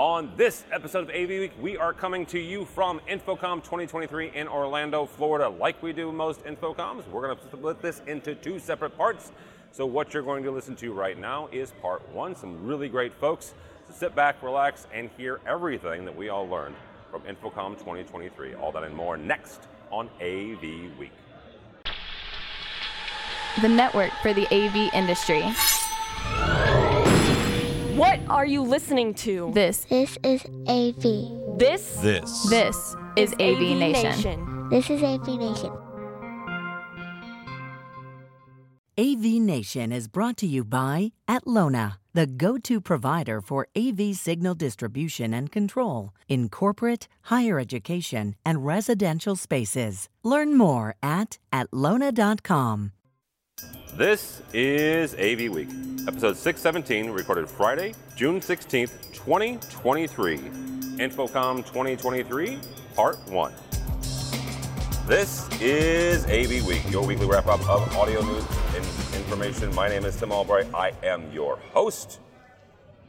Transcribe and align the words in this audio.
On 0.00 0.32
this 0.34 0.64
episode 0.72 1.10
of 1.10 1.10
AV 1.10 1.28
Week, 1.28 1.52
we 1.60 1.76
are 1.76 1.92
coming 1.92 2.24
to 2.24 2.38
you 2.38 2.64
from 2.64 3.02
InfoComm 3.06 3.56
2023 3.56 4.30
in 4.34 4.48
Orlando, 4.48 5.04
Florida. 5.04 5.46
Like 5.46 5.82
we 5.82 5.92
do 5.92 6.10
most 6.10 6.42
InfoComms, 6.44 7.06
we're 7.08 7.26
going 7.26 7.36
to 7.36 7.42
split 7.54 7.82
this 7.82 8.00
into 8.06 8.34
two 8.34 8.58
separate 8.58 8.96
parts. 8.96 9.30
So, 9.72 9.84
what 9.84 10.14
you're 10.14 10.22
going 10.22 10.42
to 10.44 10.50
listen 10.50 10.74
to 10.76 10.94
right 10.94 11.18
now 11.18 11.50
is 11.52 11.72
part 11.82 12.00
one, 12.14 12.34
some 12.34 12.66
really 12.66 12.88
great 12.88 13.12
folks. 13.12 13.52
So, 13.88 13.92
sit 13.94 14.14
back, 14.14 14.42
relax, 14.42 14.86
and 14.90 15.10
hear 15.18 15.38
everything 15.46 16.06
that 16.06 16.16
we 16.16 16.30
all 16.30 16.48
learned 16.48 16.76
from 17.10 17.20
InfoComm 17.24 17.72
2023. 17.72 18.54
All 18.54 18.72
that 18.72 18.84
and 18.84 18.94
more 18.94 19.18
next 19.18 19.68
on 19.90 20.08
AV 20.22 20.98
Week. 20.98 21.12
The 23.60 23.68
network 23.68 24.12
for 24.22 24.32
the 24.32 24.46
AV 24.46 24.94
industry. 24.94 25.44
What 28.00 28.18
are 28.30 28.46
you 28.46 28.62
listening 28.62 29.12
to? 29.26 29.50
This, 29.52 29.84
This 29.84 30.16
is 30.22 30.42
AV. 30.66 31.58
This 31.58 31.96
This. 31.96 32.48
this 32.48 32.96
is 33.14 33.34
AV, 33.34 33.76
Nation. 33.76 34.70
This 34.70 34.88
is 34.88 35.02
AV 35.02 35.28
Nation. 35.38 35.70
AV 38.96 39.42
Nation 39.42 39.92
is 39.92 40.08
brought 40.08 40.38
to 40.38 40.46
you 40.46 40.64
by 40.64 41.12
Atlona, 41.28 41.98
the 42.14 42.26
go 42.26 42.56
to 42.56 42.80
provider 42.80 43.42
for 43.42 43.66
AV 43.76 44.16
signal 44.16 44.54
distribution 44.54 45.34
and 45.34 45.52
control 45.52 46.14
in 46.26 46.48
corporate, 46.48 47.06
higher 47.24 47.58
education, 47.60 48.34
and 48.46 48.64
residential 48.64 49.36
spaces. 49.36 50.08
Learn 50.22 50.56
more 50.56 50.96
at 51.02 51.38
atlona.com. 51.52 52.92
This 53.94 54.42
is 54.52 55.14
AV 55.14 55.52
Week, 55.52 55.68
episode 56.06 56.36
617, 56.36 57.10
recorded 57.10 57.48
Friday, 57.48 57.94
June 58.16 58.40
16th, 58.40 59.12
2023. 59.12 60.38
InfoComm 60.38 61.58
2023, 61.58 62.58
part 62.94 63.18
one. 63.28 63.52
This 65.06 65.48
is 65.60 66.24
AV 66.26 66.66
Week, 66.66 66.82
your 66.90 67.06
weekly 67.06 67.26
wrap 67.26 67.46
up 67.46 67.60
of 67.68 67.96
audio 67.96 68.22
news 68.22 68.44
and 68.74 68.84
information. 69.14 69.74
My 69.74 69.88
name 69.88 70.04
is 70.04 70.16
Tim 70.16 70.32
Albright. 70.32 70.72
I 70.74 70.92
am 71.02 71.32
your 71.32 71.56
host. 71.72 72.20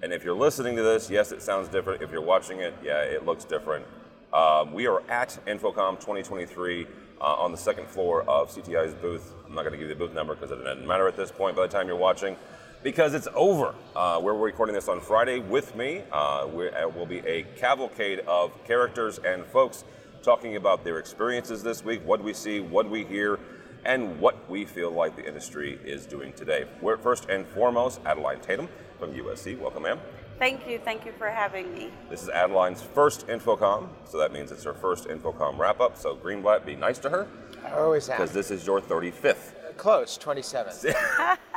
And 0.02 0.12
if 0.12 0.24
you're 0.24 0.36
listening 0.36 0.76
to 0.78 0.84
this, 0.84 1.10
yes, 1.10 1.32
it 1.32 1.42
sounds 1.42 1.68
different. 1.68 2.02
If 2.02 2.12
you're 2.12 2.22
watching 2.22 2.60
it, 2.60 2.74
yeah, 2.84 3.02
it 3.02 3.26
looks 3.26 3.46
different. 3.46 3.86
Um, 4.34 4.74
we 4.74 4.88
are 4.88 5.02
at 5.10 5.38
InfoComm 5.46 6.00
2023 6.00 6.88
uh, 7.20 7.24
on 7.24 7.52
the 7.52 7.58
second 7.58 7.88
floor 7.88 8.24
of 8.24 8.50
CTI's 8.50 8.94
booth. 8.96 9.34
I'm 9.52 9.56
not 9.56 9.64
going 9.64 9.74
to 9.74 9.78
give 9.78 9.90
you 9.90 9.94
the 9.94 10.00
booth 10.00 10.14
number 10.14 10.34
because 10.34 10.50
it 10.52 10.64
doesn't 10.64 10.88
matter 10.88 11.10
at 11.10 11.18
this 11.18 11.30
point 11.30 11.58
by 11.58 11.64
the 11.64 11.68
time 11.68 11.86
you're 11.86 11.98
watching 11.98 12.38
because 12.84 13.14
it's 13.14 13.28
over. 13.36 13.76
Uh, 13.94 14.18
we're 14.24 14.34
recording 14.34 14.74
this 14.74 14.88
on 14.88 15.02
Friday 15.02 15.40
with 15.40 15.76
me. 15.76 16.04
Uh, 16.10 16.48
we 16.54 16.70
uh, 16.70 16.88
will 16.88 17.06
be 17.06 17.18
a 17.28 17.44
cavalcade 17.58 18.20
of 18.20 18.54
characters 18.64 19.20
and 19.20 19.44
folks 19.48 19.84
talking 20.24 20.56
about 20.56 20.86
their 20.86 21.00
experiences 21.00 21.64
this 21.64 21.84
week, 21.84 22.02
what 22.06 22.24
we 22.24 22.32
see, 22.32 22.62
what 22.62 22.90
we 22.90 23.04
hear, 23.04 23.40
and 23.84 24.18
what 24.22 24.50
we 24.50 24.64
feel 24.64 24.90
like 24.90 25.18
the 25.18 25.28
industry 25.28 25.78
is 25.84 26.06
doing 26.06 26.32
today. 26.32 26.64
We're 26.80 26.96
first 26.96 27.28
and 27.28 27.46
foremost 27.48 28.00
Adaline 28.06 28.40
Tatum 28.40 28.70
from 29.00 29.12
USC. 29.12 29.60
Welcome, 29.60 29.84
ma'am. 29.84 30.00
Thank 30.40 30.66
you. 30.66 30.80
Thank 30.80 31.06
you 31.06 31.12
for 31.12 31.30
having 31.30 31.72
me. 31.74 31.92
This 32.10 32.24
is 32.24 32.30
Adaline's 32.30 32.82
first 32.82 33.28
InfoComm, 33.28 33.90
so 34.06 34.18
that 34.18 34.32
means 34.32 34.52
it's 34.52 34.64
her 34.64 34.74
first 34.74 35.10
InfoComm 35.10 35.60
wrap 35.60 35.82
up. 35.82 35.98
So, 35.98 36.16
Greenblatt, 36.16 36.66
be 36.66 36.76
nice 36.76 36.98
to 37.00 37.10
her 37.10 37.28
I 37.64 37.74
always 37.74 38.08
have. 38.08 38.18
because 38.18 38.34
this 38.34 38.50
is 38.50 38.66
your 38.66 38.82
35th. 38.82 39.41
Close, 39.82 40.16
27. 40.16 40.74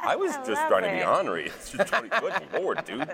I 0.03 0.17
was 0.17 0.35
just 0.37 0.49
love 0.49 0.69
trying 0.69 0.85
to 0.85 0.89
be 0.89 0.97
it. 1.01 1.05
honorary. 1.05 1.45
It's 1.59 1.73
just 1.73 1.93
20 1.93 2.09
Good 2.09 2.33
lord, 2.55 2.83
dude. 2.87 3.07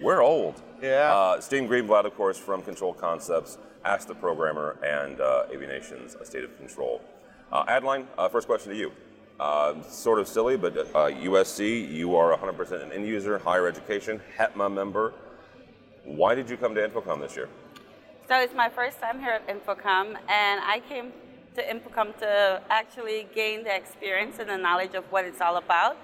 We're 0.00 0.22
old. 0.22 0.62
Yeah. 0.80 1.12
Uh, 1.12 1.40
Steve 1.40 1.68
Greenblatt, 1.68 2.04
of 2.04 2.14
course, 2.14 2.38
from 2.38 2.62
Control 2.62 2.94
Concepts, 2.94 3.58
Ask 3.84 4.06
the 4.06 4.14
Programmer, 4.14 4.76
and 4.84 5.20
uh, 5.20 5.46
AV 5.52 5.62
Nation's 5.62 6.14
A 6.14 6.24
State 6.24 6.44
of 6.44 6.56
Control. 6.56 7.02
Uh, 7.50 7.64
Adaline, 7.66 8.06
uh, 8.16 8.28
first 8.28 8.46
question 8.46 8.70
to 8.70 8.78
you. 8.78 8.92
Uh, 9.40 9.82
sort 9.82 10.20
of 10.20 10.28
silly, 10.28 10.56
but 10.56 10.78
uh, 10.78 11.08
USC, 11.10 11.92
you 11.92 12.14
are 12.14 12.38
100% 12.38 12.80
an 12.80 12.92
end 12.92 13.08
user, 13.08 13.38
higher 13.38 13.66
education, 13.66 14.20
HETMA 14.38 14.72
member. 14.72 15.14
Why 16.04 16.36
did 16.36 16.48
you 16.48 16.56
come 16.56 16.76
to 16.76 16.88
InfoComm 16.88 17.18
this 17.20 17.34
year? 17.34 17.48
So 18.28 18.38
it's 18.38 18.54
my 18.54 18.68
first 18.68 19.00
time 19.00 19.18
here 19.18 19.32
at 19.32 19.48
InfoComm, 19.48 20.10
and 20.28 20.60
I 20.60 20.80
came 20.88 21.12
to 21.54 21.62
InfoComm 21.62 22.18
to 22.18 22.60
actually 22.68 23.28
gain 23.34 23.62
the 23.64 23.74
experience 23.74 24.38
and 24.38 24.48
the 24.48 24.56
knowledge 24.56 24.94
of 24.94 25.04
what 25.12 25.24
it's 25.24 25.40
all 25.40 25.56
about. 25.56 25.96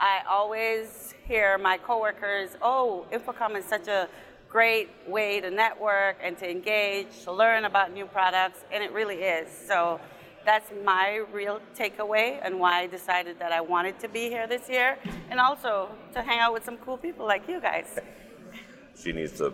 I 0.00 0.22
always 0.28 1.14
hear 1.26 1.58
my 1.58 1.78
coworkers, 1.78 2.56
"Oh, 2.62 3.06
InfoComm 3.12 3.56
is 3.56 3.64
such 3.64 3.86
a 3.86 4.08
great 4.48 4.90
way 5.06 5.40
to 5.40 5.50
network 5.50 6.16
and 6.22 6.38
to 6.38 6.50
engage, 6.50 7.24
to 7.24 7.32
learn 7.32 7.64
about 7.64 7.92
new 7.92 8.06
products," 8.06 8.64
and 8.72 8.82
it 8.82 8.92
really 8.92 9.22
is. 9.22 9.48
So 9.50 10.00
that's 10.44 10.70
my 10.84 11.16
real 11.32 11.60
takeaway 11.74 12.38
and 12.42 12.58
why 12.58 12.80
I 12.80 12.86
decided 12.86 13.38
that 13.38 13.52
I 13.52 13.60
wanted 13.60 13.98
to 14.00 14.08
be 14.08 14.28
here 14.30 14.46
this 14.46 14.68
year, 14.68 14.96
and 15.30 15.38
also 15.40 15.90
to 16.14 16.22
hang 16.22 16.38
out 16.38 16.52
with 16.52 16.64
some 16.64 16.78
cool 16.78 16.96
people 16.96 17.26
like 17.26 17.48
you 17.48 17.60
guys. 17.60 17.98
She 18.96 19.12
needs 19.12 19.32
to 19.38 19.52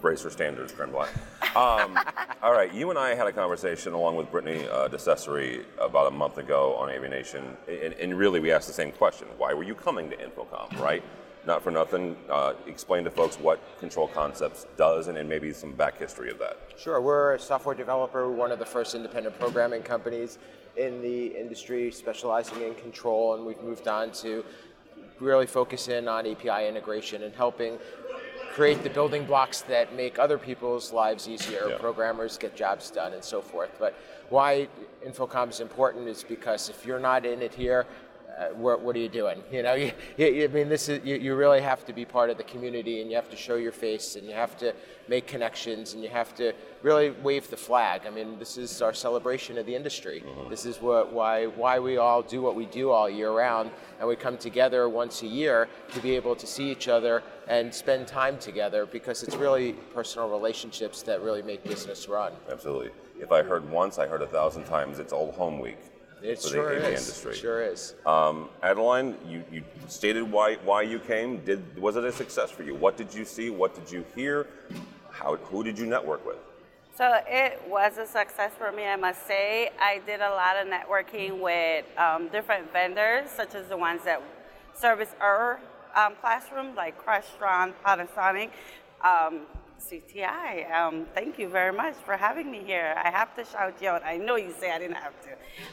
raise 0.00 0.22
her 0.22 0.30
standards, 0.30 0.72
Greenblatt. 0.72 1.08
Um, 1.54 1.98
all 2.42 2.52
right, 2.52 2.72
you 2.72 2.88
and 2.88 2.98
I 2.98 3.14
had 3.14 3.26
a 3.26 3.32
conversation 3.32 3.92
along 3.92 4.16
with 4.16 4.30
Brittany 4.30 4.66
uh, 4.68 4.88
DeCesare 4.88 5.66
about 5.78 6.06
a 6.06 6.10
month 6.10 6.38
ago 6.38 6.74
on 6.76 6.88
AV 6.88 7.10
Nation, 7.10 7.58
and, 7.68 7.92
and 7.92 8.16
really 8.16 8.40
we 8.40 8.50
asked 8.50 8.68
the 8.68 8.72
same 8.72 8.90
question: 8.90 9.28
Why 9.36 9.52
were 9.52 9.62
you 9.62 9.74
coming 9.74 10.08
to 10.08 10.16
InfoComm? 10.16 10.80
Right? 10.80 11.02
Not 11.46 11.62
for 11.62 11.70
nothing. 11.70 12.16
Uh, 12.30 12.54
explain 12.66 13.04
to 13.04 13.10
folks 13.10 13.38
what 13.38 13.60
Control 13.78 14.08
Concepts 14.08 14.66
does, 14.78 15.08
and, 15.08 15.18
and 15.18 15.28
maybe 15.28 15.52
some 15.52 15.72
back 15.72 15.98
history 15.98 16.30
of 16.30 16.38
that. 16.38 16.56
Sure, 16.78 17.02
we're 17.02 17.34
a 17.34 17.38
software 17.38 17.74
developer, 17.74 18.30
one 18.30 18.50
of 18.50 18.58
the 18.58 18.64
first 18.64 18.94
independent 18.94 19.38
programming 19.38 19.82
companies 19.82 20.38
in 20.78 21.02
the 21.02 21.38
industry 21.38 21.92
specializing 21.92 22.62
in 22.62 22.74
control, 22.76 23.34
and 23.34 23.44
we've 23.44 23.62
moved 23.62 23.88
on 23.88 24.10
to 24.12 24.42
really 25.20 25.46
focus 25.46 25.88
in 25.88 26.08
on 26.08 26.26
API 26.26 26.66
integration 26.66 27.24
and 27.24 27.34
helping 27.34 27.78
create 28.52 28.82
the 28.82 28.90
building 28.90 29.24
blocks 29.24 29.62
that 29.62 29.94
make 29.94 30.18
other 30.18 30.36
people's 30.38 30.92
lives 30.92 31.26
easier, 31.26 31.68
Yeah. 31.70 31.78
programmers 31.78 32.36
get 32.36 32.54
jobs 32.54 32.90
done, 32.90 33.14
and 33.14 33.24
so 33.24 33.40
forth. 33.40 33.70
But 33.78 33.94
why 34.28 34.68
InfoComm 35.04 35.48
is 35.50 35.60
important 35.60 36.06
is 36.06 36.22
because 36.22 36.68
if 36.68 36.84
you're 36.84 37.00
not 37.00 37.24
in 37.24 37.40
it 37.40 37.54
here, 37.54 37.86
uh, 38.38 38.48
what, 38.54 38.80
what 38.80 38.96
are 38.96 38.98
you 38.98 39.08
doing? 39.08 39.42
You 39.50 39.62
know, 39.62 39.74
you, 39.74 39.92
you, 40.16 40.44
I 40.44 40.48
mean, 40.48 40.68
this 40.68 40.88
is 40.88 41.04
you, 41.04 41.16
you 41.16 41.34
really 41.34 41.60
have 41.60 41.84
to 41.86 41.92
be 41.92 42.04
part 42.04 42.30
of 42.30 42.36
the 42.36 42.44
community, 42.44 43.00
and 43.00 43.10
you 43.10 43.16
have 43.16 43.30
to 43.30 43.36
show 43.36 43.56
your 43.56 43.72
face, 43.72 44.16
and 44.16 44.26
you 44.26 44.34
have 44.34 44.56
to 44.58 44.74
make 45.08 45.26
connections, 45.26 45.94
and 45.94 46.02
you 46.02 46.08
have 46.08 46.34
to 46.36 46.52
really 46.82 47.10
wave 47.10 47.48
the 47.50 47.56
flag. 47.56 48.02
I 48.06 48.10
mean, 48.10 48.38
this 48.38 48.56
is 48.56 48.82
our 48.82 48.94
celebration 48.94 49.58
of 49.58 49.66
the 49.66 49.74
industry. 49.74 50.24
This 50.48 50.66
is 50.66 50.80
what 50.80 51.12
why 51.12 51.46
why 51.46 51.78
we 51.78 51.96
all 51.96 52.22
do 52.22 52.42
what 52.42 52.54
we 52.54 52.66
do 52.66 52.90
all 52.90 53.08
year 53.08 53.32
round, 53.32 53.70
and 53.98 54.08
we 54.08 54.16
come 54.16 54.36
together 54.36 54.88
once 54.88 55.22
a 55.22 55.26
year 55.26 55.68
to 55.94 56.00
be 56.00 56.16
able 56.16 56.36
to 56.36 56.46
see 56.46 56.70
each 56.70 56.88
other 56.88 57.22
and 57.48 57.74
spend 57.74 58.06
time 58.06 58.38
together 58.38 58.86
because 58.86 59.22
it's 59.22 59.36
really 59.36 59.72
personal 59.94 60.28
relationships 60.28 61.02
that 61.02 61.20
really 61.20 61.42
make 61.42 61.62
business 61.64 62.08
run. 62.08 62.32
Absolutely. 62.50 62.90
If 63.18 63.30
I 63.30 63.42
heard 63.42 63.68
once, 63.70 63.98
I 63.98 64.06
heard 64.06 64.22
a 64.22 64.26
thousand 64.26 64.64
times. 64.64 64.98
It's 64.98 65.12
Old 65.12 65.34
Home 65.34 65.58
Week 65.58 65.78
It 66.22 66.40
for 66.40 66.48
sure 66.48 66.74
the 66.74 66.86
AV 66.86 66.92
is. 66.92 67.00
industry. 67.00 67.34
Sure 67.34 67.62
is. 67.62 67.94
Um, 68.06 68.48
Adaline, 68.62 69.16
you, 69.26 69.44
you 69.50 69.64
stated 69.88 70.22
why 70.22 70.56
why 70.64 70.82
you 70.82 70.98
came. 70.98 71.38
Did 71.38 71.76
was 71.80 71.96
it 71.96 72.04
a 72.04 72.12
success 72.12 72.50
for 72.50 72.62
you? 72.62 72.74
What 72.74 72.96
did 72.96 73.12
you 73.12 73.24
see? 73.24 73.50
What 73.50 73.74
did 73.74 73.90
you 73.90 74.04
hear? 74.14 74.46
How 75.10 75.36
who 75.36 75.64
did 75.64 75.78
you 75.78 75.86
network 75.86 76.24
with? 76.24 76.38
So 76.96 77.20
it 77.26 77.60
was 77.66 77.96
a 77.96 78.06
success 78.06 78.52
for 78.56 78.70
me, 78.70 78.84
I 78.84 78.96
must 78.96 79.26
say. 79.26 79.70
I 79.80 80.00
did 80.04 80.20
a 80.20 80.30
lot 80.30 80.56
of 80.56 80.68
networking 80.68 81.40
with 81.40 81.86
um, 81.98 82.28
different 82.28 82.70
vendors, 82.72 83.30
such 83.30 83.54
as 83.54 83.68
the 83.68 83.76
ones 83.76 84.02
that 84.04 84.22
service 84.74 85.08
our 85.20 85.58
um, 85.96 86.14
classroom, 86.20 86.74
like 86.74 87.02
Crestron, 87.02 87.72
Panasonic, 87.84 88.50
um, 89.02 89.40
CTI. 89.80 90.70
Um, 90.72 91.06
thank 91.14 91.38
you 91.38 91.48
very 91.48 91.72
much 91.72 91.94
for 92.04 92.16
having 92.16 92.50
me 92.50 92.62
here. 92.64 92.94
I 93.02 93.10
have 93.10 93.34
to 93.36 93.44
shout 93.44 93.74
you 93.80 93.88
out. 93.88 94.02
I 94.04 94.16
know 94.16 94.36
you 94.36 94.52
say 94.58 94.70
I 94.70 94.78
didn't 94.78 94.96
have 94.96 95.20
to. 95.22 95.30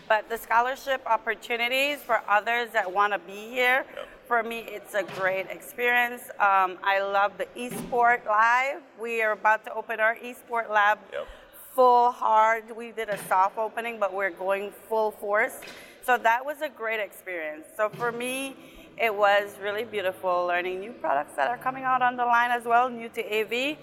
But 0.07 0.29
the 0.29 0.37
scholarship 0.37 1.01
opportunities 1.05 1.99
for 1.99 2.21
others 2.27 2.69
that 2.73 2.91
want 2.91 3.13
to 3.13 3.19
be 3.19 3.49
here, 3.49 3.85
for 4.27 4.43
me, 4.43 4.59
it's 4.67 4.93
a 4.93 5.03
great 5.03 5.47
experience. 5.49 6.23
Um, 6.39 6.77
I 6.83 7.01
love 7.01 7.33
the 7.37 7.45
eSport 7.57 8.25
Live. 8.25 8.81
We 8.99 9.21
are 9.21 9.31
about 9.31 9.65
to 9.65 9.73
open 9.73 9.99
our 9.99 10.15
eSport 10.15 10.69
Lab 10.69 10.99
Yep. 11.11 11.27
full 11.75 12.11
hard. 12.11 12.75
We 12.75 12.91
did 12.91 13.09
a 13.09 13.17
soft 13.27 13.57
opening, 13.57 13.99
but 13.99 14.13
we're 14.13 14.31
going 14.31 14.71
full 14.87 15.11
force. 15.11 15.59
So 16.03 16.17
that 16.17 16.45
was 16.45 16.61
a 16.61 16.69
great 16.69 16.99
experience. 16.99 17.65
So 17.77 17.89
for 17.89 18.11
me, 18.11 18.55
it 18.99 19.15
was 19.15 19.55
really 19.61 19.85
beautiful 19.85 20.45
learning 20.45 20.79
new 20.79 20.91
products 20.91 21.35
that 21.35 21.47
are 21.47 21.57
coming 21.57 21.83
out 21.83 22.01
on 22.01 22.17
the 22.17 22.25
line 22.25 22.51
as 22.51 22.65
well, 22.65 22.89
new 22.89 23.09
to 23.09 23.21
AV. 23.21 23.77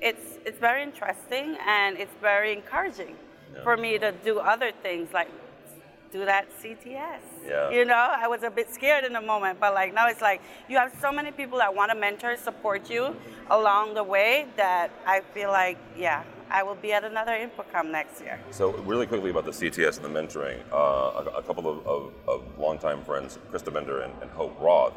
It's 0.00 0.38
it's 0.44 0.58
very 0.58 0.82
interesting 0.82 1.56
and 1.66 1.96
it's 1.98 2.14
very 2.20 2.52
encouraging 2.52 3.16
for 3.62 3.76
me 3.76 3.98
to 3.98 4.12
do 4.24 4.38
other 4.38 4.70
things 4.82 5.08
like 5.12 5.28
do 6.12 6.24
that 6.24 6.46
CTS. 6.60 7.20
Yeah. 7.46 7.70
You 7.70 7.84
know, 7.84 7.94
I 7.94 8.28
was 8.28 8.42
a 8.42 8.50
bit 8.50 8.72
scared 8.72 9.04
in 9.04 9.12
the 9.12 9.20
moment, 9.20 9.58
but 9.60 9.74
like 9.74 9.94
now 9.94 10.08
it's 10.08 10.20
like 10.20 10.40
you 10.68 10.76
have 10.76 10.92
so 11.00 11.10
many 11.12 11.30
people 11.30 11.58
that 11.58 11.74
want 11.74 11.90
to 11.90 11.96
mentor, 11.96 12.36
support 12.36 12.90
you 12.90 13.14
along 13.50 13.94
the 13.94 14.04
way 14.04 14.46
that 14.56 14.90
I 15.06 15.20
feel 15.34 15.50
like, 15.50 15.78
yeah, 15.96 16.22
I 16.50 16.62
will 16.62 16.74
be 16.76 16.92
at 16.92 17.04
another 17.04 17.32
InfoComm 17.32 17.90
next 17.90 18.20
year. 18.20 18.38
So, 18.50 18.72
really 18.78 19.06
quickly 19.06 19.30
about 19.30 19.44
the 19.44 19.50
CTS 19.50 20.02
and 20.02 20.04
the 20.04 20.20
mentoring, 20.20 20.60
uh, 20.72 20.76
a, 20.76 21.38
a, 21.38 21.42
couple 21.42 21.68
of, 21.68 21.86
of, 21.86 22.12
of, 22.28 22.58
longtime 22.58 23.04
friends, 23.04 23.38
Krista 23.50 23.72
Bender 23.72 24.00
and, 24.02 24.12
and, 24.22 24.30
Hope 24.30 24.58
Roth, 24.60 24.94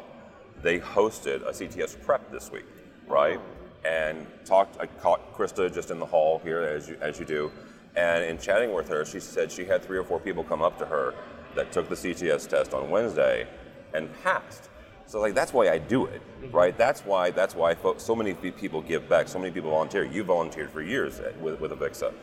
they 0.62 0.78
hosted 0.78 1.42
a 1.42 1.50
CTS 1.50 2.00
prep 2.04 2.30
this 2.30 2.50
week, 2.52 2.66
right? 3.06 3.40
And 3.84 4.26
talked, 4.44 4.80
I 4.80 4.86
caught 4.86 5.34
Krista 5.34 5.72
just 5.72 5.90
in 5.90 5.98
the 5.98 6.06
hall 6.06 6.40
here, 6.44 6.62
as 6.62 6.88
you, 6.88 6.96
as 7.00 7.18
you 7.18 7.24
do, 7.24 7.50
and 7.96 8.24
in 8.24 8.38
chatting 8.38 8.72
with 8.72 8.88
her, 8.88 9.04
she 9.04 9.20
said 9.20 9.50
she 9.50 9.64
had 9.64 9.82
three 9.82 9.98
or 9.98 10.04
four 10.04 10.20
people 10.20 10.44
come 10.44 10.62
up 10.62 10.78
to 10.78 10.86
her 10.86 11.14
that 11.54 11.72
took 11.72 11.88
the 11.88 11.94
CTS 11.94 12.48
test 12.48 12.72
on 12.74 12.90
Wednesday 12.90 13.48
and 13.94 14.08
passed. 14.22 14.68
So 15.10 15.20
like 15.20 15.34
that's 15.34 15.52
why 15.52 15.68
I 15.68 15.78
do 15.78 16.06
it, 16.06 16.22
mm-hmm. 16.22 16.56
right? 16.56 16.78
That's 16.78 17.00
why 17.00 17.32
that's 17.32 17.56
why 17.56 17.76
so 17.96 18.14
many 18.14 18.32
people 18.32 18.80
give 18.80 19.08
back. 19.08 19.26
So 19.26 19.40
many 19.40 19.50
people 19.50 19.70
volunteer. 19.70 20.04
You 20.04 20.22
volunteered 20.22 20.70
for 20.70 20.82
years 20.82 21.20
with, 21.40 21.58
with 21.58 21.72
Avixa. 21.72 22.14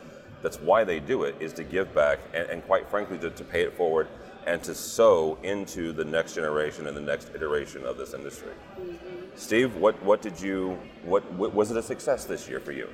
That's 0.42 0.58
why 0.58 0.84
they 0.84 0.98
do 0.98 1.24
it 1.24 1.36
is 1.38 1.52
to 1.54 1.64
give 1.64 1.94
back 1.94 2.18
and, 2.32 2.48
and 2.48 2.64
quite 2.64 2.88
frankly 2.88 3.18
to, 3.18 3.28
to 3.28 3.44
pay 3.44 3.60
it 3.64 3.76
forward 3.76 4.08
and 4.46 4.62
to 4.62 4.74
sow 4.74 5.36
into 5.42 5.92
the 5.92 6.04
next 6.04 6.34
generation 6.34 6.86
and 6.86 6.96
the 6.96 7.02
next 7.02 7.28
iteration 7.34 7.84
of 7.84 7.98
this 7.98 8.14
industry. 8.14 8.52
Mm-hmm. 8.80 9.36
Steve, 9.36 9.76
what, 9.76 10.02
what 10.02 10.22
did 10.22 10.40
you 10.40 10.78
what, 11.04 11.30
what 11.34 11.52
was 11.52 11.70
it 11.70 11.76
a 11.76 11.82
success 11.82 12.24
this 12.24 12.48
year 12.48 12.58
for 12.58 12.72
you? 12.72 12.88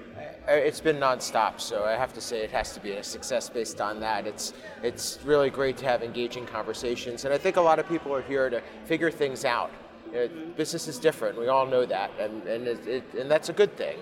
It's 0.48 0.80
been 0.80 0.96
nonstop, 0.96 1.60
so 1.60 1.84
I 1.84 1.92
have 1.92 2.12
to 2.14 2.20
say 2.20 2.42
it 2.42 2.50
has 2.50 2.74
to 2.74 2.80
be 2.80 2.92
a 2.92 3.04
success 3.04 3.48
based 3.48 3.80
on 3.80 4.00
that. 4.00 4.26
It's 4.26 4.52
it's 4.82 5.20
really 5.24 5.50
great 5.50 5.76
to 5.78 5.84
have 5.86 6.02
engaging 6.02 6.44
conversations, 6.46 7.24
and 7.24 7.32
I 7.32 7.38
think 7.38 7.56
a 7.56 7.60
lot 7.60 7.78
of 7.78 7.88
people 7.88 8.12
are 8.12 8.20
here 8.20 8.50
to 8.50 8.60
figure 8.84 9.10
things 9.10 9.44
out. 9.44 9.70
It, 10.14 10.56
business 10.56 10.86
is 10.86 10.98
different. 10.98 11.36
We 11.38 11.48
all 11.48 11.66
know 11.66 11.84
that, 11.84 12.12
and 12.20 12.42
and 12.46 12.68
it, 12.68 12.86
it, 12.86 13.14
and 13.18 13.30
that's 13.30 13.48
a 13.48 13.52
good 13.52 13.76
thing. 13.76 13.98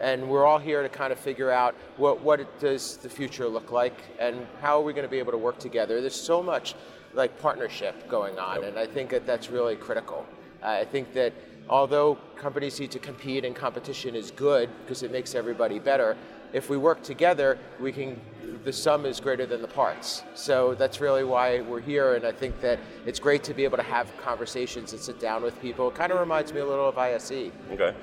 And 0.00 0.28
we're 0.28 0.44
all 0.44 0.58
here 0.58 0.82
to 0.82 0.88
kind 0.88 1.12
of 1.12 1.18
figure 1.18 1.50
out 1.50 1.74
what 1.96 2.20
what 2.20 2.60
does 2.60 2.98
the 2.98 3.08
future 3.08 3.48
look 3.48 3.72
like, 3.72 3.96
and 4.18 4.46
how 4.60 4.78
are 4.78 4.82
we 4.82 4.92
going 4.92 5.06
to 5.06 5.10
be 5.10 5.18
able 5.18 5.32
to 5.32 5.38
work 5.38 5.58
together. 5.58 6.00
There's 6.00 6.14
so 6.14 6.42
much 6.42 6.74
like 7.14 7.40
partnership 7.40 8.08
going 8.08 8.38
on, 8.38 8.64
and 8.64 8.78
I 8.78 8.86
think 8.86 9.10
that 9.10 9.26
that's 9.26 9.48
really 9.48 9.76
critical. 9.76 10.26
Uh, 10.62 10.68
I 10.68 10.84
think 10.84 11.14
that 11.14 11.32
although 11.68 12.18
companies 12.36 12.78
need 12.78 12.90
to 12.90 12.98
compete 12.98 13.44
and 13.44 13.56
competition 13.56 14.14
is 14.14 14.30
good 14.30 14.68
because 14.82 15.02
it 15.02 15.10
makes 15.10 15.34
everybody 15.34 15.78
better, 15.78 16.16
if 16.54 16.70
we 16.70 16.78
work 16.78 17.02
together, 17.02 17.58
we 17.78 17.92
can 17.92 18.18
the 18.64 18.72
sum 18.72 19.04
is 19.04 19.20
greater 19.20 19.44
than 19.44 19.60
the 19.60 19.68
parts. 19.68 20.22
So 20.34 20.74
that's 20.74 20.98
really 20.98 21.24
why 21.24 21.60
we're 21.60 21.80
here, 21.80 22.14
and 22.14 22.24
I 22.24 22.32
think 22.32 22.60
that 22.62 22.78
it's 23.04 23.18
great 23.18 23.44
to 23.44 23.52
be 23.52 23.64
able 23.64 23.76
to 23.76 23.82
have 23.82 24.10
conversations 24.16 24.92
and 24.94 25.02
sit 25.02 25.20
down 25.20 25.42
with 25.42 25.60
people. 25.60 25.88
It 25.88 25.94
kind 25.94 26.10
of 26.12 26.18
reminds 26.18 26.52
me 26.52 26.60
a 26.60 26.66
little 26.66 26.88
of 26.88 26.96
ISE. 26.96 27.50
Okay, 27.70 27.94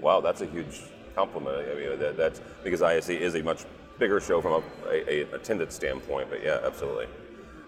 wow, 0.00 0.20
that's 0.20 0.42
a 0.42 0.46
huge 0.46 0.82
compliment. 1.14 1.66
I 1.70 1.74
mean, 1.74 1.98
that, 1.98 2.18
that's 2.18 2.42
because 2.62 2.82
ISE 2.82 3.08
is 3.08 3.34
a 3.34 3.42
much 3.42 3.64
bigger 3.98 4.20
show 4.20 4.42
from 4.42 4.62
a, 4.62 4.90
a, 4.90 5.22
a 5.22 5.34
attendance 5.36 5.74
standpoint. 5.74 6.28
But 6.28 6.42
yeah, 6.42 6.58
absolutely. 6.64 7.06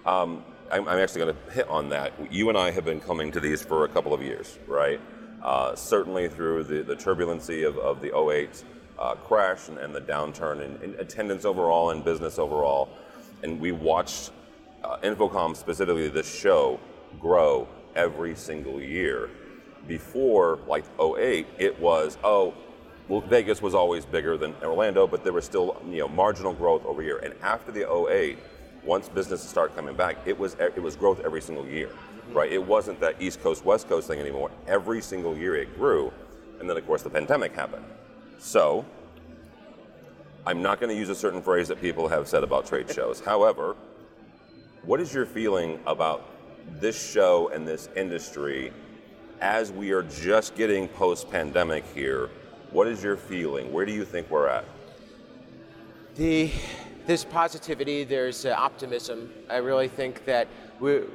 Um, 0.04 0.44
I'm, 0.70 0.86
I'm 0.88 0.98
actually 0.98 1.20
going 1.22 1.34
to 1.34 1.52
hit 1.52 1.68
on 1.68 1.88
that. 1.90 2.12
You 2.30 2.48
and 2.48 2.58
I 2.58 2.70
have 2.70 2.84
been 2.84 3.00
coming 3.00 3.30
to 3.32 3.40
these 3.40 3.62
for 3.62 3.84
a 3.84 3.88
couple 3.88 4.12
of 4.12 4.22
years, 4.22 4.58
right? 4.66 5.00
Uh, 5.42 5.74
certainly 5.74 6.28
through 6.28 6.64
the, 6.64 6.82
the 6.82 6.96
turbulency 6.96 7.66
of, 7.66 7.78
of 7.78 8.00
the 8.00 8.16
08 8.16 8.62
uh, 9.02 9.16
crash 9.16 9.68
and, 9.68 9.78
and, 9.78 9.92
the 9.92 10.00
downturn 10.00 10.64
in, 10.64 10.80
in, 10.80 10.94
attendance 11.00 11.44
overall 11.44 11.90
and 11.90 12.04
business 12.04 12.38
overall. 12.38 12.88
And 13.42 13.60
we 13.60 13.72
watched 13.72 14.30
uh, 14.84 14.98
InfoComm, 14.98 15.56
specifically 15.56 16.08
this 16.08 16.32
show, 16.32 16.78
grow 17.18 17.66
every 17.96 18.36
single 18.36 18.80
year. 18.80 19.28
Before, 19.88 20.60
like 20.68 20.84
08, 21.00 21.46
it 21.58 21.78
was, 21.80 22.16
oh, 22.22 22.54
well, 23.08 23.20
Vegas 23.22 23.60
was 23.60 23.74
always 23.74 24.06
bigger 24.06 24.36
than 24.36 24.54
Orlando, 24.62 25.08
but 25.08 25.24
there 25.24 25.32
was 25.32 25.44
still 25.44 25.82
you 25.88 25.98
know 25.98 26.08
marginal 26.08 26.52
growth 26.52 26.86
over 26.86 27.02
year. 27.02 27.18
And 27.18 27.34
after 27.42 27.72
the 27.72 27.90
08, 27.90 28.38
once 28.84 29.08
businesses 29.08 29.48
started 29.50 29.74
coming 29.74 29.96
back, 29.96 30.16
it 30.24 30.38
was 30.38 30.56
it 30.60 30.80
was 30.80 30.94
growth 30.94 31.20
every 31.24 31.40
single 31.42 31.66
year, 31.66 31.90
right? 32.32 32.50
It 32.50 32.64
wasn't 32.64 33.00
that 33.00 33.20
East 33.20 33.42
Coast 33.42 33.64
West 33.64 33.88
Coast 33.88 34.06
thing 34.06 34.20
anymore. 34.20 34.52
Every 34.68 35.02
single 35.02 35.36
year 35.36 35.56
it 35.56 35.76
grew, 35.76 36.12
and 36.60 36.70
then 36.70 36.76
of 36.76 36.86
course 36.86 37.02
the 37.02 37.10
pandemic 37.10 37.54
happened. 37.56 37.84
So, 38.42 38.84
I'm 40.44 40.62
not 40.62 40.80
going 40.80 40.90
to 40.90 40.98
use 40.98 41.08
a 41.08 41.14
certain 41.14 41.40
phrase 41.40 41.68
that 41.68 41.80
people 41.80 42.08
have 42.08 42.26
said 42.26 42.42
about 42.42 42.66
trade 42.66 42.92
shows. 42.92 43.20
However, 43.20 43.76
what 44.82 45.00
is 45.00 45.14
your 45.14 45.26
feeling 45.26 45.78
about 45.86 46.28
this 46.80 47.12
show 47.12 47.50
and 47.54 47.66
this 47.66 47.88
industry 47.94 48.72
as 49.40 49.70
we 49.70 49.92
are 49.92 50.02
just 50.02 50.56
getting 50.56 50.88
post 50.88 51.30
pandemic 51.30 51.84
here? 51.94 52.30
What 52.72 52.88
is 52.88 53.00
your 53.00 53.16
feeling? 53.16 53.72
Where 53.72 53.86
do 53.86 53.92
you 53.92 54.04
think 54.04 54.28
we're 54.28 54.48
at? 54.48 54.64
The 56.16 56.50
there's 57.06 57.24
positivity, 57.24 58.02
there's 58.02 58.44
uh, 58.44 58.56
optimism. 58.58 59.30
I 59.48 59.58
really 59.58 59.88
think 59.88 60.24
that 60.24 60.48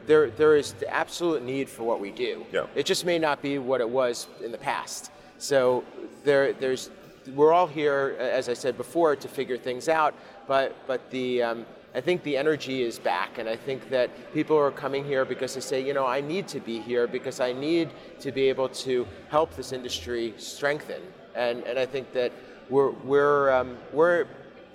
there 0.06 0.30
there 0.30 0.56
is 0.56 0.74
the 0.74 0.90
absolute 0.90 1.44
need 1.44 1.68
for 1.68 1.84
what 1.84 2.00
we 2.00 2.10
do. 2.10 2.46
Yeah. 2.54 2.68
It 2.74 2.86
just 2.86 3.06
may 3.06 3.20
not 3.20 3.42
be 3.42 3.60
what 3.60 3.82
it 3.82 3.90
was 3.90 4.28
in 4.42 4.54
the 4.54 4.58
past. 4.58 5.12
So 5.40 5.84
there 6.24 6.54
there's 6.54 6.90
we're 7.36 7.54
all 7.54 7.68
here, 7.68 8.16
as 8.20 8.50
I 8.50 8.54
said 8.54 8.78
before, 8.78 9.16
to 9.16 9.28
figure 9.28 9.58
things 9.58 9.90
out. 9.90 10.14
But 10.48 10.76
but 10.88 11.10
the 11.12 11.44
um, 11.44 11.66
I 11.96 12.02
think 12.02 12.24
the 12.24 12.38
energy 12.38 12.84
is 12.84 13.00
back, 13.00 13.38
and 13.38 13.50
I 13.50 13.56
think 13.56 13.90
that 13.90 14.10
people 14.34 14.58
are 14.58 14.72
coming 14.72 15.04
here 15.04 15.26
because 15.26 15.56
they 15.56 15.62
say, 15.62 15.86
you 15.86 15.94
know, 15.94 16.06
I 16.06 16.22
need 16.22 16.48
to 16.50 16.60
be 16.60 16.80
here 16.80 17.08
because 17.08 17.40
I 17.40 17.54
need 17.54 17.90
to 18.20 18.32
be 18.32 18.50
able 18.50 18.70
to 18.70 19.08
help 19.30 19.56
this 19.56 19.72
industry 19.72 20.34
strengthen. 20.38 21.02
And 21.36 21.64
and 21.64 21.80
I 21.80 21.86
think 21.86 22.14
that 22.14 22.32
we're 22.70 22.92
we're 22.92 23.52
um, 23.52 23.78
we're 23.94 24.28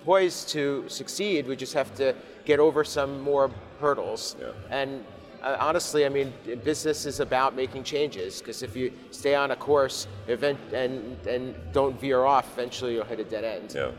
poised 0.03 0.49
to 0.49 0.85
succeed. 0.87 1.47
We 1.47 1.55
just 1.55 1.73
have 1.73 1.95
to 1.95 2.15
get 2.45 2.59
over 2.59 2.83
some 2.83 3.21
more 3.21 3.49
hurdles. 3.79 4.35
Yeah. 4.39 4.51
And 4.69 5.05
honestly, 5.43 6.05
I 6.05 6.09
mean, 6.09 6.33
business 6.63 7.05
is 7.05 7.19
about 7.19 7.55
making 7.55 7.83
changes 7.83 8.39
because 8.39 8.63
if 8.63 8.75
you 8.75 8.91
stay 9.11 9.35
on 9.35 9.51
a 9.51 9.55
course 9.55 10.07
event 10.27 10.59
and, 10.73 11.17
and 11.27 11.55
don't 11.73 11.99
veer 11.99 12.23
off, 12.23 12.51
eventually 12.53 12.93
you'll 12.93 13.05
hit 13.05 13.19
a 13.19 13.23
dead 13.23 13.43
end. 13.43 13.73
Yeah. 13.75 13.91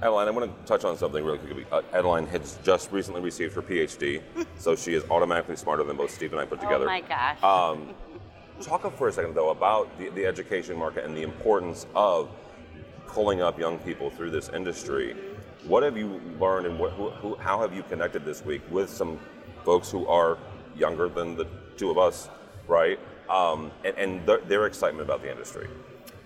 Adaline, 0.00 0.28
I 0.28 0.30
want 0.30 0.60
to 0.60 0.66
touch 0.66 0.84
on 0.84 0.96
something 0.96 1.24
really 1.24 1.38
quickly. 1.38 1.66
Uh, 1.72 1.82
Adaline 1.92 2.26
has 2.28 2.58
just 2.62 2.92
recently 2.92 3.20
received 3.20 3.54
her 3.54 3.62
PhD, 3.62 4.22
so 4.58 4.76
she 4.76 4.94
is 4.94 5.04
automatically 5.10 5.56
smarter 5.56 5.82
than 5.82 5.96
both 5.96 6.10
Steve 6.12 6.32
and 6.32 6.40
I 6.40 6.44
put 6.44 6.60
together. 6.60 6.84
Oh 6.84 6.86
my 6.86 7.00
gosh. 7.00 7.42
Um, 7.42 7.94
talk 8.62 8.96
for 8.96 9.08
a 9.08 9.12
second, 9.12 9.34
though, 9.34 9.50
about 9.50 9.96
the, 9.98 10.10
the 10.10 10.24
education 10.24 10.76
market 10.76 11.04
and 11.04 11.16
the 11.16 11.22
importance 11.22 11.86
of 11.96 12.30
pulling 13.08 13.42
up 13.42 13.58
young 13.58 13.78
people 13.80 14.10
through 14.10 14.30
this 14.30 14.50
industry. 14.50 15.16
What 15.64 15.82
have 15.82 15.96
you 15.96 16.20
learned, 16.38 16.66
and 16.66 16.78
what, 16.78 16.92
who, 16.92 17.10
who, 17.10 17.34
how 17.36 17.60
have 17.60 17.74
you 17.74 17.82
connected 17.82 18.24
this 18.24 18.44
week 18.44 18.62
with 18.70 18.88
some 18.88 19.18
folks 19.64 19.90
who 19.90 20.06
are 20.06 20.38
younger 20.76 21.08
than 21.08 21.36
the 21.36 21.46
two 21.76 21.90
of 21.90 21.98
us, 21.98 22.28
right? 22.66 22.98
Um, 23.28 23.70
and, 23.84 23.96
and 23.96 24.26
their, 24.26 24.38
their, 24.38 24.66
excitement 24.66 25.02
about 25.02 25.22
the 25.22 25.30
industry. 25.30 25.68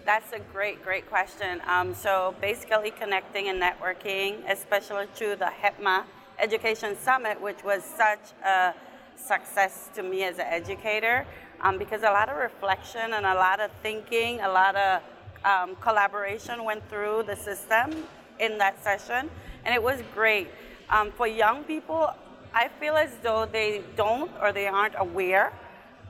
That's 0.04 0.32
a 0.32 0.38
great, 0.38 0.82
great 0.84 1.08
question. 1.08 1.61
Um, 1.66 1.94
so 1.94 2.34
basically 2.40 2.90
connecting 2.90 3.49
and 3.49 3.61
networking, 3.61 4.42
especially 4.49 5.06
through 5.14 5.37
the 5.37 5.50
HETMA 5.62 6.04
Education 6.38 6.96
Summit, 6.96 7.40
which 7.40 7.62
was 7.64 7.84
such 7.84 8.32
a 8.44 8.75
success 9.16 9.90
to 9.94 10.02
me 10.02 10.25
as 10.25 10.38
an 10.38 10.46
educator, 10.49 11.26
um, 11.61 11.78
because 11.78 12.02
a 12.02 12.11
lot 12.11 12.28
of 12.28 12.37
reflection 12.37 13.14
and 13.14 13.26
a 13.26 13.34
lot 13.34 13.61
of 13.61 13.70
thinking, 13.82 14.40
a 14.40 14.49
lot 14.49 14.75
of 14.76 15.02
um, 15.44 15.76
collaboration 15.76 16.64
went 16.64 16.88
through 16.88 17.25
the 17.25 17.37
system 17.37 18.04
in 18.38 18.58
that 18.58 18.82
session, 18.82 19.30
and 19.64 19.75
it 19.75 19.82
was 19.82 20.02
great. 20.14 20.49
Um, 20.90 21.11
for 21.12 21.26
young 21.26 21.64
people, 21.64 22.11
I 22.54 22.68
feel 22.80 22.94
as 22.97 23.11
though 23.23 23.47
they 23.47 23.82
don't 23.97 24.30
or 24.40 24.52
they 24.52 24.66
aren't 24.66 24.94
aware 24.99 25.52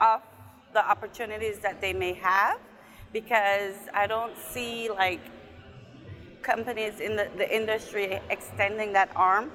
of 0.00 0.22
the 0.72 0.84
opportunities 0.84 1.58
that 1.60 1.80
they 1.80 1.92
may 1.92 2.14
have 2.14 2.58
because 3.12 3.74
I 3.94 4.06
don't 4.06 4.36
see 4.36 4.90
like 4.90 5.20
companies 6.42 6.98
in 6.98 7.14
the, 7.14 7.28
the 7.36 7.54
industry 7.54 8.18
extending 8.30 8.92
that 8.94 9.10
arm 9.14 9.52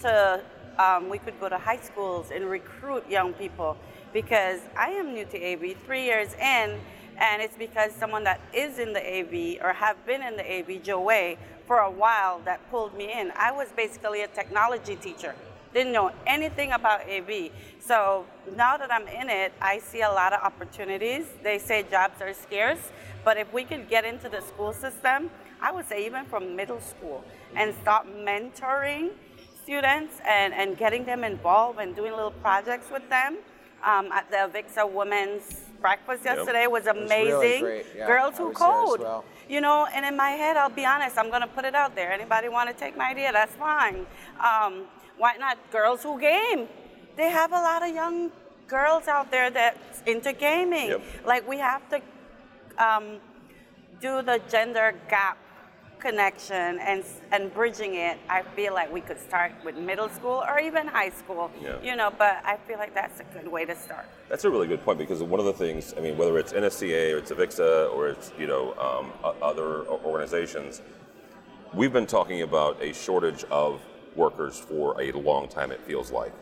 to 0.00 0.42
um, 0.78 1.08
we 1.08 1.18
could 1.18 1.38
go 1.38 1.48
to 1.48 1.58
high 1.58 1.78
schools 1.78 2.30
and 2.34 2.46
recruit 2.46 3.08
young 3.08 3.32
people 3.34 3.76
because 4.12 4.60
I 4.76 4.88
am 4.90 5.14
new 5.14 5.24
to 5.26 5.52
AV 5.52 5.76
three 5.86 6.04
years 6.04 6.34
in 6.34 6.80
and 7.18 7.40
it's 7.42 7.56
because 7.56 7.92
someone 7.92 8.24
that 8.24 8.40
is 8.52 8.78
in 8.78 8.92
the 8.92 9.00
AV 9.00 9.64
or 9.64 9.72
have 9.72 10.04
been 10.04 10.22
in 10.22 10.36
the 10.36 10.52
AV, 10.52 10.82
Joey, 10.82 11.38
for 11.66 11.78
a 11.78 11.90
while 11.90 12.40
that 12.40 12.68
pulled 12.70 12.96
me 12.96 13.12
in. 13.12 13.32
I 13.36 13.52
was 13.52 13.68
basically 13.76 14.22
a 14.22 14.28
technology 14.28 14.96
teacher, 14.96 15.34
didn't 15.74 15.92
know 15.92 16.12
anything 16.26 16.72
about 16.72 17.00
AV. 17.10 17.50
So 17.80 18.24
now 18.56 18.76
that 18.76 18.90
I'm 18.92 19.06
in 19.08 19.28
it, 19.28 19.52
I 19.60 19.78
see 19.78 20.00
a 20.02 20.08
lot 20.08 20.32
of 20.32 20.40
opportunities. 20.42 21.26
They 21.42 21.58
say 21.58 21.84
jobs 21.90 22.22
are 22.22 22.32
scarce, 22.32 22.92
but 23.24 23.36
if 23.36 23.52
we 23.52 23.64
could 23.64 23.88
get 23.88 24.04
into 24.04 24.28
the 24.28 24.40
school 24.40 24.72
system, 24.72 25.30
I 25.60 25.72
would 25.72 25.86
say 25.88 26.06
even 26.06 26.24
from 26.26 26.54
middle 26.56 26.80
school 26.80 27.24
and 27.56 27.74
start 27.82 28.06
mentoring 28.06 29.10
students 29.62 30.20
and, 30.26 30.54
and 30.54 30.78
getting 30.78 31.04
them 31.04 31.24
involved 31.24 31.78
and 31.80 31.94
doing 31.96 32.12
little 32.12 32.30
projects 32.30 32.90
with 32.90 33.08
them. 33.10 33.38
Um, 33.84 34.10
at 34.12 34.30
the 34.30 34.36
Avixa 34.38 34.90
Women's 34.90 35.60
Breakfast 35.82 36.24
Yep. 36.24 36.36
yesterday 36.38 36.66
was 36.66 36.84
was 36.84 36.94
really 36.94 37.04
amazing. 37.04 37.60
great, 37.60 37.86
yeah. 37.94 38.06
Girls 38.06 38.38
who 38.38 38.48
was 38.48 38.56
there 38.56 38.66
as 38.66 38.84
code. 38.88 39.00
well. 39.00 39.24
You 39.46 39.60
know, 39.60 39.86
and 39.94 40.06
in 40.06 40.16
my 40.16 40.30
head, 40.30 40.56
I'll 40.56 40.70
be 40.70 40.86
honest, 40.86 41.18
I'm 41.18 41.28
going 41.28 41.42
to 41.42 41.46
put 41.46 41.66
it 41.66 41.74
out 41.74 41.94
there. 41.94 42.10
Anybody 42.10 42.48
want 42.48 42.70
to 42.70 42.74
take 42.74 42.96
my 42.96 43.10
idea? 43.10 43.30
That's 43.30 43.54
fine. 43.56 44.06
Um, 44.40 44.84
why 45.18 45.36
not 45.36 45.58
girls 45.70 46.02
who 46.02 46.20
game? 46.20 46.68
They 47.16 47.30
have 47.30 47.52
a 47.52 47.60
lot 47.70 47.88
of 47.88 47.94
young 47.94 48.30
girls 48.66 49.08
out 49.08 49.30
there 49.30 49.50
that's 49.50 50.02
into 50.06 50.32
gaming. 50.32 50.88
Yep. 50.88 51.02
Like, 51.24 51.48
we 51.48 51.58
have 51.58 51.82
to 51.90 52.00
um, 52.78 53.18
do 54.00 54.22
the 54.22 54.40
gender 54.48 54.94
gap 55.08 55.38
connection 56.04 56.78
and 56.80 57.02
and 57.32 57.52
bridging 57.54 57.94
it. 57.94 58.18
I 58.28 58.42
feel 58.42 58.74
like 58.74 58.92
we 58.92 59.00
could 59.00 59.18
start 59.18 59.52
with 59.64 59.76
middle 59.76 60.10
school 60.10 60.44
or 60.46 60.60
even 60.60 60.86
high 60.86 61.10
school. 61.10 61.50
Yeah. 61.62 61.80
You 61.82 61.96
know, 61.96 62.12
but 62.16 62.42
I 62.44 62.58
feel 62.66 62.78
like 62.78 62.94
that's 62.94 63.20
a 63.20 63.24
good 63.36 63.48
way 63.48 63.64
to 63.64 63.74
start. 63.74 64.06
That's 64.28 64.44
a 64.44 64.50
really 64.50 64.68
good 64.68 64.82
point 64.84 64.98
because 64.98 65.22
one 65.22 65.40
of 65.40 65.46
the 65.46 65.52
things, 65.54 65.94
I 65.96 66.00
mean, 66.00 66.18
whether 66.18 66.38
it's 66.38 66.52
NSCA 66.52 67.14
or 67.14 67.18
it's 67.18 67.30
Avixa 67.30 67.90
or 67.94 68.08
it's, 68.08 68.32
you 68.38 68.46
know, 68.46 68.74
um, 68.74 69.12
other 69.40 69.86
organizations, 69.86 70.82
we've 71.72 71.92
been 71.92 72.06
talking 72.06 72.42
about 72.42 72.82
a 72.82 72.92
shortage 72.92 73.44
of 73.50 73.80
workers 74.16 74.58
for 74.58 75.00
a 75.00 75.12
long 75.12 75.48
time, 75.48 75.70
it 75.70 75.80
feels 75.80 76.10
like. 76.10 76.32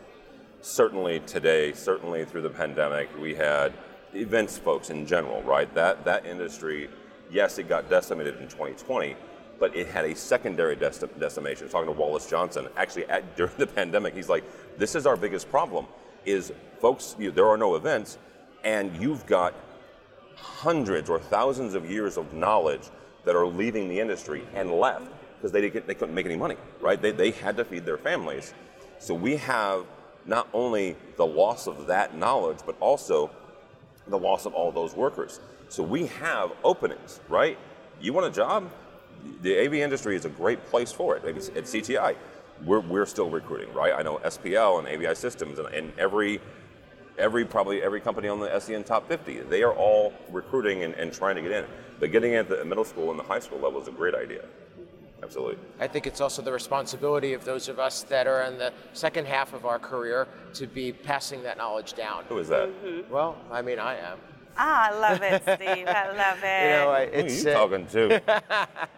Certainly 0.61 1.21
today, 1.21 1.73
certainly 1.73 2.25
through 2.25 2.41
the 2.41 2.49
pandemic, 2.49 3.09
we 3.19 3.35
had 3.35 3.73
events 4.13 4.57
folks 4.57 4.89
in 4.89 5.05
general, 5.05 5.41
right? 5.43 5.73
That, 5.73 6.05
that 6.05 6.25
industry, 6.25 6.89
yes, 7.31 7.57
it 7.57 7.67
got 7.67 7.89
decimated 7.89 8.35
in 8.37 8.47
2020, 8.47 9.15
but 9.59 9.75
it 9.75 9.87
had 9.87 10.05
a 10.05 10.15
secondary 10.15 10.75
deci- 10.75 11.19
decimation. 11.19 11.67
Talking 11.69 11.93
to 11.93 11.99
Wallace 11.99 12.29
Johnson, 12.29 12.67
actually 12.77 13.05
at, 13.05 13.35
during 13.37 13.55
the 13.57 13.67
pandemic, 13.67 14.13
he's 14.13 14.29
like, 14.29 14.43
this 14.77 14.95
is 14.95 15.05
our 15.05 15.17
biggest 15.17 15.49
problem, 15.49 15.85
is 16.25 16.53
folks, 16.79 17.15
you, 17.19 17.31
there 17.31 17.47
are 17.47 17.57
no 17.57 17.75
events, 17.75 18.17
and 18.63 18.95
you've 19.01 19.25
got 19.25 19.53
hundreds 20.35 21.09
or 21.09 21.19
thousands 21.19 21.73
of 21.73 21.89
years 21.89 22.17
of 22.17 22.33
knowledge 22.33 22.89
that 23.25 23.35
are 23.35 23.45
leaving 23.45 23.87
the 23.87 23.99
industry 23.99 24.43
and 24.53 24.71
left 24.71 25.09
because 25.43 25.51
they, 25.51 25.67
they 25.67 25.93
couldn't 25.93 26.15
make 26.15 26.25
any 26.25 26.37
money, 26.37 26.55
right? 26.79 27.01
They, 27.01 27.11
they 27.11 27.31
had 27.31 27.57
to 27.57 27.65
feed 27.65 27.85
their 27.85 27.97
families. 27.97 28.53
So 28.97 29.13
we 29.13 29.35
have 29.35 29.85
not 30.25 30.47
only 30.53 30.95
the 31.17 31.25
loss 31.25 31.67
of 31.67 31.87
that 31.87 32.15
knowledge, 32.15 32.59
but 32.65 32.77
also 32.79 33.29
the 34.07 34.17
loss 34.17 34.45
of 34.45 34.53
all 34.53 34.71
those 34.71 34.95
workers. 34.95 35.41
So 35.67 35.83
we 35.83 36.05
have 36.07 36.53
openings, 36.63 37.19
right? 37.27 37.57
You 37.99 38.13
want 38.13 38.27
a 38.27 38.31
job? 38.31 38.71
The 39.41 39.59
AV 39.65 39.73
industry 39.73 40.15
is 40.15 40.23
a 40.23 40.29
great 40.29 40.65
place 40.67 40.93
for 40.93 41.17
it. 41.17 41.25
At 41.25 41.65
CTI. 41.65 42.15
We're, 42.63 42.79
we're 42.79 43.05
still 43.05 43.29
recruiting, 43.29 43.73
right? 43.73 43.91
I 43.93 44.01
know 44.01 44.19
SPL 44.19 44.79
and 44.79 44.87
AVI 44.87 45.13
Systems 45.13 45.59
and, 45.59 45.67
and 45.73 45.91
every 45.99 46.39
every 47.17 47.43
probably 47.43 47.83
every 47.83 47.99
company 47.99 48.29
on 48.29 48.39
the 48.39 48.47
SCN 48.47 48.85
top 48.85 49.09
50. 49.09 49.41
They 49.41 49.61
are 49.61 49.73
all 49.73 50.13
recruiting 50.31 50.83
and, 50.83 50.93
and 50.93 51.11
trying 51.11 51.35
to 51.35 51.41
get 51.41 51.51
in. 51.51 51.65
But 51.99 52.13
getting 52.13 52.31
in 52.31 52.39
at 52.39 52.49
the 52.49 52.63
middle 52.63 52.85
school 52.85 53.11
and 53.11 53.19
the 53.19 53.23
high 53.23 53.39
school 53.39 53.59
level 53.59 53.81
is 53.81 53.89
a 53.89 53.91
great 53.91 54.15
idea. 54.15 54.45
Absolutely. 55.33 55.57
I 55.79 55.87
think 55.87 56.05
it's 56.05 56.21
also 56.21 56.43
the 56.43 56.51
responsibility 56.51 57.33
of 57.33 57.43
those 57.43 57.67
of 57.67 57.79
us 57.79 58.03
that 58.03 58.27
are 58.27 58.43
in 58.43 58.59
the 58.59 58.71
second 58.93 59.25
half 59.25 59.53
of 59.53 59.65
our 59.65 59.79
career 59.79 60.27
to 60.53 60.67
be 60.67 60.93
passing 60.93 61.41
that 61.41 61.57
knowledge 61.57 61.93
down. 61.93 62.23
Who 62.29 62.37
is 62.37 62.47
that? 62.49 62.69
Well, 63.09 63.35
I 63.51 63.63
mean, 63.63 63.79
I 63.79 63.97
am. 63.97 64.19
Ah, 64.59 64.91
I 64.91 64.99
love 64.99 65.23
it, 65.23 65.41
Steve. 65.55 65.87
I 65.87 66.11
love 66.15 66.37
it. 66.43 66.63
You 66.65 66.69
know, 66.77 66.91
I, 66.91 67.05
Who 67.07 67.11
are 67.11 67.25
it's 67.25 67.43
you 67.43 67.49
uh, 67.49 67.53
talking 67.55 67.87
to? 67.87 68.21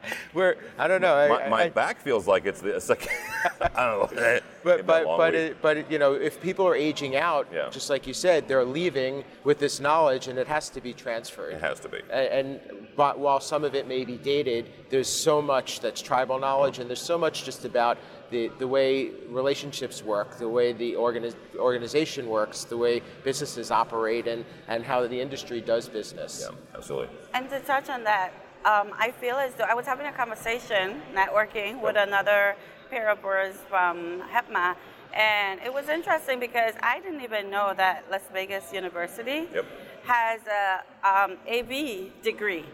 we're 0.34 0.58
I 0.78 0.90
don't 0.90 1.00
know. 1.00 1.16
I- 1.16 1.30
my, 1.30 1.48
my 1.48 1.62
I- 1.64 1.70
back 1.70 2.02
feels 2.02 2.28
like 2.28 2.46
it's 2.46 2.60
the 2.60 2.82
second. 2.82 3.12
I 3.74 3.86
don't 3.86 4.14
know. 4.14 4.40
But 4.66 4.80
It's 4.80 4.88
been 4.88 5.02
a 5.04 5.06
but 5.06 5.18
but, 5.18 5.36
it, 5.36 5.62
but 5.62 5.92
you 5.92 6.00
know, 6.00 6.14
if 6.14 6.42
people 6.42 6.68
are 6.68 6.74
aging 6.76 7.16
out, 7.16 7.48
Yeah. 7.54 7.70
just 7.70 7.88
like 7.92 8.08
you 8.08 8.16
said, 8.16 8.48
they're 8.48 8.66
leaving 8.66 9.24
with 9.44 9.60
this 9.60 9.80
knowledge, 9.80 10.28
and 10.28 10.40
it 10.40 10.48
has 10.48 10.70
to 10.72 10.82
be 10.82 10.92
transferred. 10.92 11.54
it 11.54 11.62
has 11.62 11.80
to 11.82 11.90
be. 11.90 12.00
A- 12.10 12.34
And, 12.40 12.60
but 12.96 13.20
while 13.20 13.40
some 13.40 13.64
of 13.64 13.76
it 13.76 13.88
may 13.88 14.04
be 14.06 14.18
dated, 14.18 14.72
there's 14.90 15.08
so 15.08 15.40
much 15.40 15.82
that's 15.82 16.02
tribal 16.02 16.40
knowledge, 16.40 16.80
and 16.80 16.90
there's 16.90 17.00
so 17.14 17.18
much 17.18 17.44
just 17.46 17.64
about 17.64 18.00
the, 18.32 18.50
the 18.58 18.68
way 18.68 19.12
relationships 19.30 20.02
work, 20.04 20.40
the 20.40 20.50
way 20.50 20.74
the 20.74 20.94
organiz- 20.94 21.36
organization 21.58 22.28
works, 22.28 22.64
the 22.64 22.78
way 22.78 23.04
businesses 23.24 23.70
operate, 23.70 24.26
and, 24.28 24.44
and 24.68 24.84
how 24.84 25.06
the 25.06 25.22
industry 25.22 25.62
does 25.62 25.88
business. 25.88 26.32
Yeah, 26.50 26.56
absolutely. 26.74 27.10
And 27.36 27.48
to 27.52 27.60
touch 27.60 27.88
on 27.90 28.04
that, 28.06 28.32
um, 28.66 28.88
I 28.98 29.12
feel 29.12 29.36
as 29.36 29.54
though 29.54 29.66
I 29.66 29.76
was 29.76 29.86
having 29.86 30.08
a 30.08 30.12
conversation, 30.12 31.04
networking 31.14 31.80
with 31.84 31.98
another 31.98 32.56
pair 32.90 33.10
of 33.10 33.22
boys 33.22 33.56
from 33.70 34.22
HETMA, 34.34 34.76
and 35.14 35.60
it 35.62 35.74
was 35.74 35.88
interesting 35.90 36.40
because 36.40 36.74
I 36.82 37.00
didn't 37.00 37.22
even 37.22 37.50
know 37.50 37.74
that 37.76 38.06
Las 38.12 38.22
Vegas 38.34 38.72
University 38.74 39.48
Yep. 39.54 39.66
has 40.06 40.40
a 40.48 40.82
um, 41.08 41.38
AV 41.50 42.12
degree, 42.24 42.66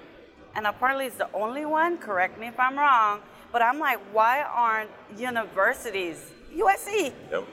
and 0.55 0.65
apparently 0.67 1.05
it's 1.05 1.17
the 1.17 1.29
only 1.33 1.65
one. 1.65 1.97
Correct 1.97 2.39
me 2.39 2.47
if 2.47 2.59
I'm 2.59 2.77
wrong, 2.77 3.19
but 3.51 3.61
I'm 3.61 3.79
like, 3.79 3.99
why 4.11 4.41
aren't 4.43 4.89
universities, 5.17 6.31
USC, 6.55 7.13
Yep. 7.31 7.43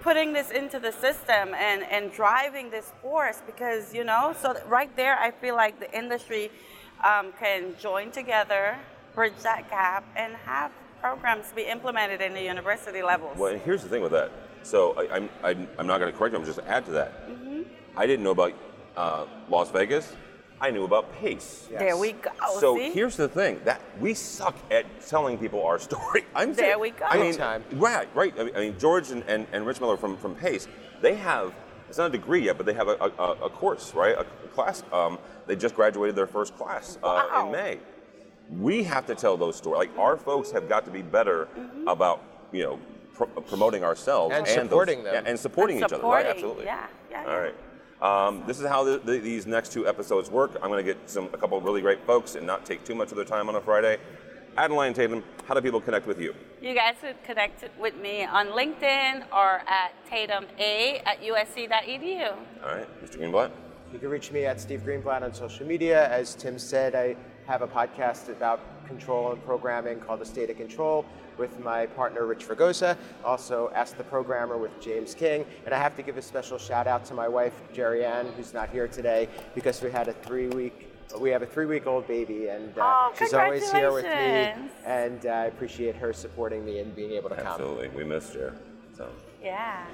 putting 0.00 0.32
this 0.32 0.50
into 0.50 0.78
the 0.78 0.92
system 0.92 1.54
and, 1.54 1.82
and 1.90 2.12
driving 2.12 2.70
this 2.70 2.92
force 3.00 3.42
because 3.46 3.94
you 3.94 4.04
know 4.04 4.34
so 4.40 4.54
right 4.68 4.94
there 4.96 5.18
i 5.18 5.30
feel 5.30 5.56
like 5.56 5.80
the 5.80 5.90
industry 5.96 6.50
um, 7.02 7.32
can 7.40 7.74
join 7.80 8.10
together 8.10 8.76
bridge 9.14 9.32
that 9.42 9.68
gap 9.70 10.04
and 10.14 10.34
have 10.44 10.70
programs 11.08 11.50
to 11.50 11.54
be 11.54 11.64
implemented 11.64 12.22
in 12.22 12.32
the 12.32 12.40
university 12.42 13.02
levels 13.02 13.36
Well, 13.36 13.58
here's 13.58 13.82
the 13.82 13.90
thing 13.90 14.00
with 14.00 14.12
that. 14.12 14.30
So 14.62 14.94
I, 14.96 15.16
I'm, 15.16 15.28
I'm, 15.42 15.68
I'm 15.78 15.86
not 15.86 16.00
going 16.00 16.10
to 16.10 16.16
correct 16.16 16.32
you. 16.32 16.38
I'm 16.40 16.46
just 16.46 16.60
add 16.60 16.86
to 16.86 16.92
that. 16.92 17.28
Mm-hmm. 17.28 17.62
I 17.94 18.06
didn't 18.06 18.24
know 18.24 18.30
about 18.30 18.54
uh, 18.96 19.26
Las 19.50 19.70
Vegas. 19.70 20.10
I 20.62 20.70
knew 20.70 20.84
about 20.84 21.12
Pace. 21.16 21.68
there 21.70 21.98
we 21.98 22.12
go 22.12 22.30
So 22.58 22.74
see? 22.78 22.90
here's 22.92 23.16
the 23.18 23.28
thing 23.28 23.60
that 23.66 23.82
we 24.00 24.14
suck 24.14 24.56
at 24.70 24.86
telling 25.06 25.36
people 25.36 25.62
our 25.66 25.78
story. 25.90 26.24
I'm 26.34 26.54
There 26.54 26.72
serious. 26.72 26.80
we 26.80 26.90
go. 26.92 27.04
I 27.04 27.18
mean, 27.18 27.34
time. 27.36 27.62
right, 27.72 28.08
right. 28.14 28.32
I 28.40 28.44
mean, 28.44 28.56
I 28.56 28.60
mean, 28.60 28.78
George 28.78 29.10
and, 29.10 29.22
and, 29.28 29.46
and 29.52 29.66
Rich 29.66 29.82
Miller 29.82 29.98
from, 29.98 30.16
from 30.16 30.34
Pace, 30.34 30.68
they 31.02 31.16
have 31.16 31.52
it's 31.90 31.98
not 31.98 32.06
a 32.06 32.12
degree 32.12 32.46
yet, 32.46 32.56
but 32.56 32.64
they 32.64 32.72
have 32.72 32.88
a, 32.88 32.94
a, 32.94 33.32
a 33.44 33.50
course, 33.50 33.92
right? 33.94 34.14
A, 34.16 34.20
a 34.22 34.48
class. 34.54 34.82
Um, 34.90 35.18
they 35.46 35.54
just 35.54 35.74
graduated 35.76 36.16
their 36.16 36.26
first 36.26 36.56
class 36.56 36.96
uh, 37.02 37.26
Wow. 37.30 37.46
in 37.46 37.52
May. 37.52 37.78
We 38.50 38.82
have 38.84 39.06
to 39.06 39.14
tell 39.14 39.36
those 39.36 39.56
stories. 39.56 39.78
Like 39.78 39.98
our 39.98 40.16
folks 40.16 40.50
have 40.52 40.68
got 40.68 40.84
to 40.84 40.90
be 40.90 41.02
better 41.02 41.48
Mm-hmm. 41.58 41.88
about 41.88 42.22
you 42.52 42.62
know 42.64 42.78
pr- 43.14 43.24
promoting 43.46 43.82
ourselves 43.84 44.34
And 44.34 44.46
those- 44.46 44.54
supporting 44.54 45.02
them. 45.04 45.14
yeah, 45.14 45.30
and 45.30 45.38
supporting 45.38 45.76
And 45.82 45.86
each 45.86 45.92
other. 45.92 46.02
Right? 46.06 46.26
Absolutely. 46.26 46.64
yeah, 46.66 46.86
yeah, 47.10 47.20
All 47.20 47.26
yeah. 47.26 47.36
right. 47.36 47.54
Um, 48.02 48.42
this 48.46 48.60
is 48.60 48.66
how 48.66 48.84
the, 48.84 48.98
the, 48.98 49.18
these 49.18 49.46
next 49.46 49.72
two 49.72 49.88
episodes 49.88 50.30
work. 50.30 50.52
I'm 50.62 50.68
going 50.68 50.84
to 50.84 50.92
get 50.92 51.08
some 51.08 51.26
a 51.32 51.38
couple 51.38 51.56
of 51.56 51.64
really 51.64 51.80
great 51.80 52.04
folks 52.06 52.34
and 52.34 52.46
not 52.46 52.66
take 52.66 52.84
too 52.84 52.94
much 52.94 53.10
of 53.12 53.16
their 53.16 53.24
time 53.24 53.48
on 53.48 53.54
a 53.54 53.60
Friday. 53.60 53.98
Adaline 54.58 54.92
Tatum, 54.94 55.22
how 55.46 55.54
do 55.54 55.60
people 55.62 55.80
connect 55.80 56.06
with 56.06 56.20
you? 56.20 56.34
you 56.60 56.74
guys 56.74 56.94
could 57.00 57.16
connect 57.24 57.64
with 57.78 57.96
me 57.96 58.24
on 58.24 58.48
linkedin 58.48 59.24
or 59.32 59.62
at 59.66 59.92
tatum 60.08 60.46
a 60.58 60.98
at 61.04 61.20
usc.edu 61.22 62.30
All 62.62 62.68
right, 62.76 63.04
Mr. 63.04 63.18
Greenblatt. 63.18 63.50
You 63.92 63.98
can 63.98 64.08
reach 64.10 64.30
me 64.32 64.44
at 64.44 64.60
Steve 64.60 64.82
Greenblatt 64.84 65.22
on 65.22 65.32
social 65.34 65.66
media. 65.66 66.08
As 66.10 66.34
Tim 66.34 66.58
said, 66.58 66.94
I 66.94 67.16
have 67.46 67.62
a 67.62 67.66
podcast 67.66 68.28
about 68.28 68.60
control 68.86 69.32
and 69.32 69.44
programming 69.44 70.00
called 70.00 70.20
The 70.20 70.26
State 70.26 70.50
of 70.50 70.56
Control 70.56 71.04
with 71.38 71.58
my 71.60 71.86
partner 71.86 72.26
Rich 72.26 72.46
Fragosa. 72.46 72.96
Also, 73.24 73.70
Ask 73.74 73.96
the 73.96 74.04
Programmer 74.04 74.56
with 74.56 74.80
James 74.80 75.14
King. 75.14 75.44
And 75.64 75.74
I 75.74 75.78
have 75.78 75.96
to 75.96 76.02
give 76.02 76.16
a 76.16 76.22
special 76.22 76.58
shout 76.58 76.86
out 76.86 77.04
to 77.06 77.14
my 77.14 77.28
wife, 77.28 77.54
Jerry 77.72 78.04
Ann, 78.04 78.26
who's 78.36 78.54
not 78.54 78.70
here 78.70 78.88
today 78.88 79.28
because 79.54 79.82
we 79.82 79.90
had 79.90 80.08
a 80.08 80.12
three 80.12 80.48
week. 80.48 80.90
We 81.20 81.30
have 81.30 81.42
a 81.42 81.46
three-week-old 81.46 82.08
baby, 82.08 82.48
and 82.48 82.76
uh, 82.76 82.82
Oh, 82.82 83.12
she's 83.16 83.34
always 83.34 83.70
here 83.70 83.92
with 83.92 84.04
me. 84.04 84.10
congratulations. 84.10 84.70
And 84.84 85.26
uh, 85.26 85.30
I 85.30 85.44
appreciate 85.44 85.94
her 85.96 86.12
supporting 86.12 86.64
me 86.64 86.80
and 86.80 86.96
being 86.96 87.12
able 87.12 87.28
to 87.28 87.36
come. 87.36 87.46
Absolutely, 87.46 87.88
we 87.88 88.02
missed 88.04 88.34
you. 88.34 88.50
So. 88.96 89.08
yeah 89.40 89.84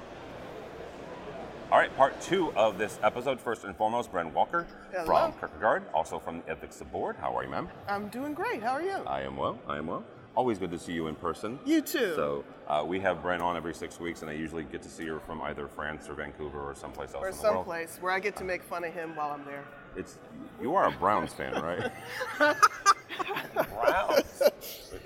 All 1.71 1.77
right, 1.77 1.95
part 1.95 2.19
two 2.19 2.51
of 2.57 2.77
this 2.77 2.99
episode. 3.01 3.39
First 3.39 3.63
and 3.63 3.73
foremost, 3.77 4.11
Bren 4.11 4.33
Walker 4.33 4.67
Hello. 4.91 5.05
from 5.05 5.31
Kirkegaard, 5.33 5.83
also 5.93 6.19
from 6.19 6.41
the 6.41 6.49
Ethics 6.49 6.81
Board. 6.91 7.15
How 7.15 7.33
are 7.37 7.45
you, 7.45 7.49
ma'am? 7.49 7.69
I'm 7.87 8.09
doing 8.09 8.33
great. 8.33 8.61
How 8.61 8.71
are 8.71 8.81
you? 8.81 8.97
I 9.07 9.21
am 9.21 9.37
well. 9.37 9.57
I 9.69 9.77
am 9.77 9.87
well. 9.87 10.03
Always 10.35 10.57
good 10.59 10.71
to 10.71 10.77
see 10.79 10.91
you 10.91 11.07
in 11.07 11.15
person. 11.15 11.59
You 11.65 11.81
too. 11.81 12.13
So 12.15 12.43
uh, 12.67 12.83
we 12.85 12.99
have 12.99 13.23
Bren 13.23 13.41
on 13.41 13.55
every 13.55 13.73
six 13.73 14.01
weeks, 14.01 14.21
and 14.21 14.29
I 14.29 14.33
usually 14.33 14.63
get 14.65 14.81
to 14.81 14.89
see 14.89 15.05
her 15.07 15.21
from 15.21 15.41
either 15.43 15.65
France 15.69 16.09
or 16.09 16.13
Vancouver 16.13 16.59
or 16.59 16.75
someplace 16.75 17.13
else 17.13 17.23
or 17.23 17.29
in 17.29 17.37
the 17.37 17.41
world. 17.41 17.55
someplace 17.55 17.97
where 18.01 18.11
I 18.11 18.19
get 18.19 18.35
to 18.37 18.43
make 18.43 18.63
fun 18.63 18.83
of 18.83 18.93
him 18.93 19.15
while 19.15 19.31
I'm 19.31 19.45
there. 19.45 19.63
It's 19.95 20.17
you 20.61 20.75
are 20.75 20.89
a 20.89 20.91
Browns 20.91 21.31
fan, 21.33 21.53
right? 21.53 21.89
Browns. 23.53 24.41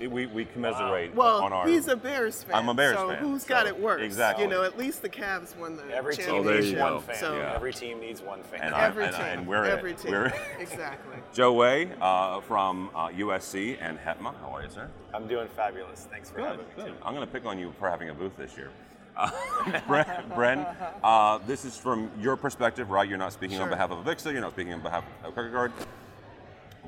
we, 0.00 0.26
we 0.26 0.44
commiserate 0.46 1.14
Well, 1.14 1.42
on 1.42 1.52
our. 1.52 1.66
he's 1.68 1.88
a 1.88 1.96
Bears 1.96 2.42
fan. 2.42 2.54
I'm 2.56 2.68
a 2.68 2.74
Bears 2.74 2.96
so 2.96 3.08
fan, 3.08 3.18
who's 3.18 3.42
so- 3.42 3.48
got 3.48 3.66
it 3.66 3.78
worse? 3.78 4.02
exactly. 4.02 4.44
You 4.44 4.50
know, 4.50 4.62
at 4.62 4.76
least 4.78 5.02
the 5.02 5.08
Cavs 5.08 5.56
won 5.56 5.76
the 5.76 5.84
Every 5.94 6.16
team 6.16 6.44
needs 6.46 6.72
one 6.72 6.92
go. 6.94 7.00
fan. 7.00 7.16
So- 7.16 7.36
Yeah. 7.36 7.54
Every 7.54 7.72
team 7.72 8.00
needs 8.00 8.20
one 8.22 8.42
fan. 8.42 8.60
And 8.62 8.74
I- 8.74 8.86
Every 8.86 9.04
and- 9.04 9.14
team. 9.16 9.24
and 9.24 9.46
we're 9.46 9.64
it. 9.64 9.70
Every 9.70 9.94
team. 9.94 10.12
We're- 10.12 10.32
exactly. 10.58 11.16
Joe 11.32 11.52
Way 11.52 11.90
uh, 12.00 12.40
from 12.40 12.90
uh, 12.94 13.08
USC 13.08 13.78
and 13.80 13.98
HETMA. 13.98 14.34
How 14.40 14.54
are 14.56 14.62
you, 14.62 14.68
sir? 14.70 14.88
I'm 15.14 15.26
doing 15.26 15.48
fabulous. 15.48 16.06
Thanks 16.10 16.30
for 16.30 16.36
Good, 16.36 16.44
having 16.44 16.58
me. 16.60 16.64
good. 16.76 16.84
Tim. 16.86 16.94
I'm 17.02 17.14
going 17.14 17.26
to 17.26 17.32
pick 17.32 17.46
on 17.46 17.58
you 17.58 17.72
for 17.78 17.88
having 17.88 18.10
a 18.10 18.14
booth 18.14 18.36
this 18.36 18.56
year. 18.56 18.70
Uh, 19.16 19.30
Bren, 19.88 20.28
Bren 20.34 20.76
uh, 21.02 21.38
this 21.46 21.64
is 21.64 21.74
from 21.78 22.10
your 22.20 22.36
perspective, 22.36 22.90
right? 22.90 23.08
You're 23.08 23.16
not 23.16 23.32
speaking 23.32 23.58
on 23.60 23.70
behalf 23.70 23.90
of 23.90 24.04
Avixa, 24.04 24.30
you're 24.30 24.42
not 24.42 24.52
speaking 24.52 24.74
on 24.74 24.82
behalf 24.82 25.04
of 25.24 25.34
Kirkegaard. 25.34 25.72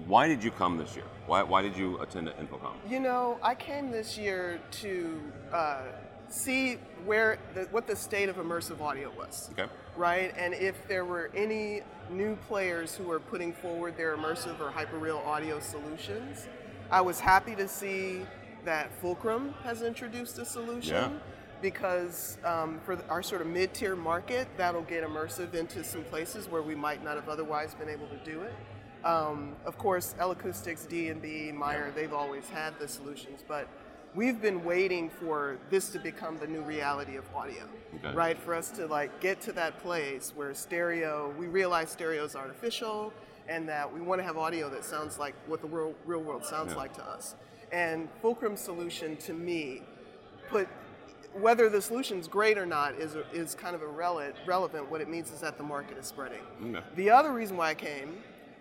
Why 0.06 0.28
did 0.28 0.42
you 0.42 0.50
come 0.50 0.78
this 0.78 0.96
year? 0.96 1.04
Why, 1.26 1.42
why 1.42 1.62
did 1.62 1.76
you 1.76 2.00
attend 2.00 2.28
InfoComm? 2.28 2.74
You 2.88 3.00
know, 3.00 3.38
I 3.42 3.54
came 3.54 3.90
this 3.90 4.16
year 4.16 4.60
to 4.82 5.20
uh, 5.52 5.82
see 6.28 6.78
where 7.04 7.38
the, 7.54 7.62
what 7.70 7.86
the 7.86 7.96
state 7.96 8.28
of 8.28 8.36
immersive 8.36 8.80
audio 8.80 9.10
was. 9.16 9.50
Okay. 9.52 9.70
Right, 9.96 10.32
and 10.36 10.54
if 10.54 10.86
there 10.86 11.04
were 11.04 11.30
any 11.34 11.82
new 12.10 12.36
players 12.48 12.94
who 12.94 13.04
were 13.04 13.20
putting 13.20 13.52
forward 13.52 13.96
their 13.96 14.16
immersive 14.16 14.60
or 14.60 14.70
hyperreal 14.70 15.24
audio 15.26 15.60
solutions, 15.60 16.46
I 16.90 17.00
was 17.00 17.20
happy 17.20 17.54
to 17.56 17.68
see 17.68 18.22
that 18.64 18.90
Fulcrum 19.00 19.54
has 19.64 19.82
introduced 19.82 20.38
a 20.38 20.44
solution. 20.44 20.94
Yeah. 20.94 21.10
Because 21.60 22.38
um, 22.44 22.78
for 22.84 22.96
our 23.08 23.20
sort 23.20 23.40
of 23.40 23.48
mid-tier 23.48 23.96
market, 23.96 24.46
that'll 24.56 24.82
get 24.82 25.02
immersive 25.02 25.54
into 25.54 25.82
some 25.82 26.04
places 26.04 26.48
where 26.48 26.62
we 26.62 26.76
might 26.76 27.02
not 27.02 27.16
have 27.16 27.28
otherwise 27.28 27.74
been 27.74 27.88
able 27.88 28.06
to 28.06 28.16
do 28.18 28.42
it. 28.42 28.54
Um, 29.04 29.54
of 29.64 29.78
course, 29.78 30.14
L 30.18 30.30
Acoustics, 30.32 30.84
D 30.84 31.08
and 31.08 31.22
B, 31.22 31.52
Meyer, 31.52 31.92
they've 31.94 32.12
always 32.12 32.48
had 32.48 32.78
the 32.78 32.88
solutions, 32.88 33.44
but 33.46 33.68
we've 34.14 34.40
been 34.42 34.64
waiting 34.64 35.08
for 35.08 35.58
this 35.70 35.90
to 35.90 35.98
become 36.00 36.38
the 36.38 36.46
new 36.46 36.62
reality 36.62 37.16
of 37.16 37.24
audio, 37.34 37.62
Okay. 37.96 38.14
right? 38.14 38.38
For 38.38 38.54
us 38.54 38.70
to 38.72 38.86
like 38.86 39.20
get 39.20 39.40
to 39.42 39.52
that 39.52 39.78
place 39.80 40.32
where 40.34 40.52
stereo, 40.54 41.32
we 41.38 41.46
realize 41.46 41.90
stereo 41.90 42.24
is 42.24 42.34
artificial, 42.34 43.12
and 43.48 43.68
that 43.68 43.90
we 43.92 44.00
want 44.00 44.18
to 44.20 44.24
have 44.24 44.36
audio 44.36 44.68
that 44.70 44.84
sounds 44.84 45.18
like 45.18 45.34
what 45.46 45.62
the 45.62 45.68
real, 45.68 45.94
real 46.04 46.20
world 46.20 46.44
sounds 46.44 46.72
Yeah. 46.72 46.78
like 46.78 46.92
to 46.94 47.04
us. 47.04 47.34
And 47.70 48.08
Fulcrum's 48.22 48.60
solution 48.60 49.16
to 49.18 49.32
me 49.32 49.82
put 50.50 50.68
whether 51.34 51.68
the 51.68 51.80
solution's 51.80 52.26
great 52.26 52.56
or 52.58 52.66
not 52.66 52.94
is, 52.94 53.14
is 53.32 53.54
kind 53.54 53.76
of 53.76 53.82
irrelevant. 53.82 54.34
Relevant. 54.46 54.90
What 54.90 55.00
it 55.02 55.08
means 55.08 55.30
is 55.30 55.40
that 55.40 55.56
the 55.58 55.62
market 55.62 55.98
is 55.98 56.06
spreading. 56.06 56.40
Okay. 56.64 56.82
The 56.96 57.10
other 57.10 57.32
reason 57.32 57.56
why 57.56 57.68
I 57.70 57.74
came 57.74 58.16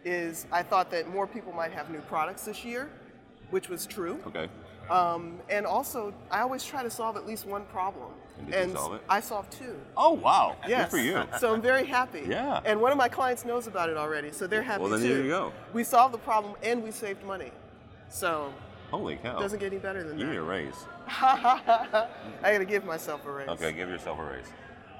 is 0.05 0.45
I 0.51 0.63
thought 0.63 0.89
that 0.91 1.09
more 1.09 1.27
people 1.27 1.53
might 1.53 1.71
have 1.71 1.89
new 1.89 2.01
products 2.01 2.45
this 2.45 2.63
year, 2.65 2.89
which 3.49 3.69
was 3.69 3.85
true. 3.85 4.19
Okay. 4.27 4.47
Um, 4.89 5.39
and 5.49 5.65
also, 5.65 6.13
I 6.31 6.39
always 6.39 6.63
try 6.63 6.81
to 6.81 6.89
solve 6.89 7.17
at 7.17 7.27
least 7.27 7.45
one 7.45 7.65
problem. 7.65 8.11
And 8.51 8.71
you 8.71 8.77
solve 8.77 8.93
it? 8.93 9.01
I 9.09 9.19
solved 9.19 9.51
two. 9.51 9.75
Oh, 9.97 10.13
wow. 10.13 10.55
Yes. 10.67 10.89
Good 10.91 10.97
for 10.97 11.03
you. 11.03 11.23
So 11.39 11.53
I'm 11.53 11.61
very 11.61 11.85
happy. 11.85 12.23
Yeah. 12.25 12.61
And 12.63 12.79
one 12.79 12.91
of 12.91 12.97
my 12.97 13.09
clients 13.09 13.43
knows 13.43 13.67
about 13.67 13.89
it 13.89 13.97
already, 13.97 14.31
so 14.31 14.47
they're 14.47 14.61
happy 14.61 14.81
Well, 14.83 14.91
then 14.91 15.01
too. 15.01 15.07
there 15.09 15.23
you 15.23 15.29
go. 15.29 15.51
We 15.73 15.83
solved 15.83 16.13
the 16.13 16.19
problem 16.19 16.53
and 16.63 16.83
we 16.83 16.91
saved 16.91 17.25
money. 17.25 17.51
So 18.09 18.53
Holy 18.91 19.17
cow. 19.17 19.37
it 19.37 19.41
doesn't 19.41 19.59
get 19.59 19.73
any 19.73 19.79
better 19.81 20.03
than 20.03 20.17
You 20.17 20.25
that. 20.27 20.33
You 20.33 20.39
need 20.39 20.45
a 20.45 20.49
raise. 20.49 20.85
I 21.07 22.07
gotta 22.43 22.63
give 22.65 22.85
myself 22.85 23.25
a 23.25 23.31
raise. 23.31 23.49
Okay, 23.49 23.73
give 23.73 23.89
yourself 23.89 24.19
a 24.19 24.23
raise. 24.23 24.45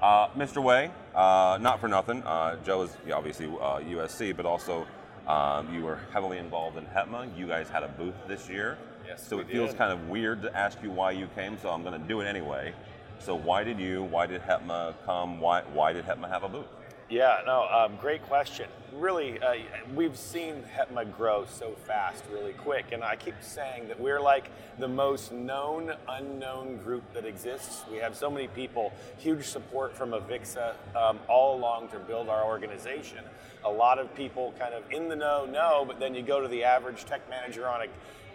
Uh, 0.00 0.28
Mr. 0.36 0.62
Way, 0.62 0.90
uh, 1.14 1.58
not 1.60 1.80
for 1.80 1.88
nothing. 1.88 2.22
Uh, 2.22 2.56
Joe 2.64 2.82
is 2.82 2.96
obviously 3.12 3.46
uh, 3.46 3.80
USC, 3.80 4.36
but 4.36 4.46
also 4.46 4.86
um, 5.26 5.74
you 5.74 5.82
were 5.82 5.98
heavily 6.12 6.38
involved 6.38 6.76
in 6.76 6.84
HETMA. 6.86 7.36
You 7.36 7.48
guys 7.48 7.68
had 7.68 7.82
a 7.82 7.88
booth 7.88 8.14
this 8.28 8.48
year. 8.48 8.78
Yes, 9.06 9.26
So 9.26 9.40
it 9.40 9.48
feels 9.50 9.70
did. 9.70 9.78
kind 9.78 9.92
of 9.92 10.08
weird 10.08 10.42
to 10.42 10.56
ask 10.56 10.80
you 10.82 10.90
why 10.90 11.10
you 11.12 11.28
came, 11.34 11.58
so 11.58 11.70
I'm 11.70 11.82
going 11.82 12.00
to 12.00 12.06
do 12.06 12.20
it 12.20 12.26
anyway. 12.26 12.74
So 13.18 13.34
why 13.34 13.64
did 13.64 13.80
you? 13.80 14.04
Why 14.04 14.26
did 14.26 14.42
HETMA 14.42 14.94
come? 15.04 15.40
Why 15.40 15.62
Why 15.72 15.92
did 15.92 16.04
HETMA 16.04 16.28
have 16.28 16.44
a 16.44 16.48
booth? 16.48 16.66
Yeah, 17.10 17.38
no, 17.46 17.66
um, 17.70 17.96
great 17.96 18.22
question. 18.24 18.68
Really, 18.92 19.40
uh, 19.40 19.54
we've 19.94 20.16
seen 20.16 20.62
HETMA 20.76 21.16
grow 21.16 21.46
so 21.46 21.74
fast, 21.86 22.22
really 22.30 22.52
quick, 22.52 22.92
and 22.92 23.02
I 23.02 23.16
keep 23.16 23.34
saying 23.40 23.88
that 23.88 23.98
we're 23.98 24.20
like 24.20 24.50
the 24.78 24.88
most 24.88 25.32
known 25.32 25.94
unknown 26.06 26.76
group 26.76 27.02
that 27.14 27.24
exists. 27.24 27.82
We 27.90 27.96
have 27.96 28.14
so 28.14 28.30
many 28.30 28.48
people, 28.48 28.92
huge 29.16 29.44
support 29.44 29.96
from 29.96 30.10
Avixa 30.10 30.74
um, 30.94 31.18
all 31.28 31.56
along 31.56 31.88
to 31.88 31.98
build 31.98 32.28
our 32.28 32.44
organization. 32.44 33.24
A 33.64 33.70
lot 33.70 33.98
of 33.98 34.14
people 34.14 34.52
kind 34.58 34.74
of 34.74 34.82
in 34.92 35.08
the 35.08 35.16
know 35.16 35.46
know, 35.46 35.84
but 35.86 35.98
then 35.98 36.14
you 36.14 36.20
go 36.20 36.42
to 36.42 36.48
the 36.48 36.64
average 36.64 37.06
tech 37.06 37.26
manager 37.30 37.66
on 37.66 37.82
a 37.82 37.86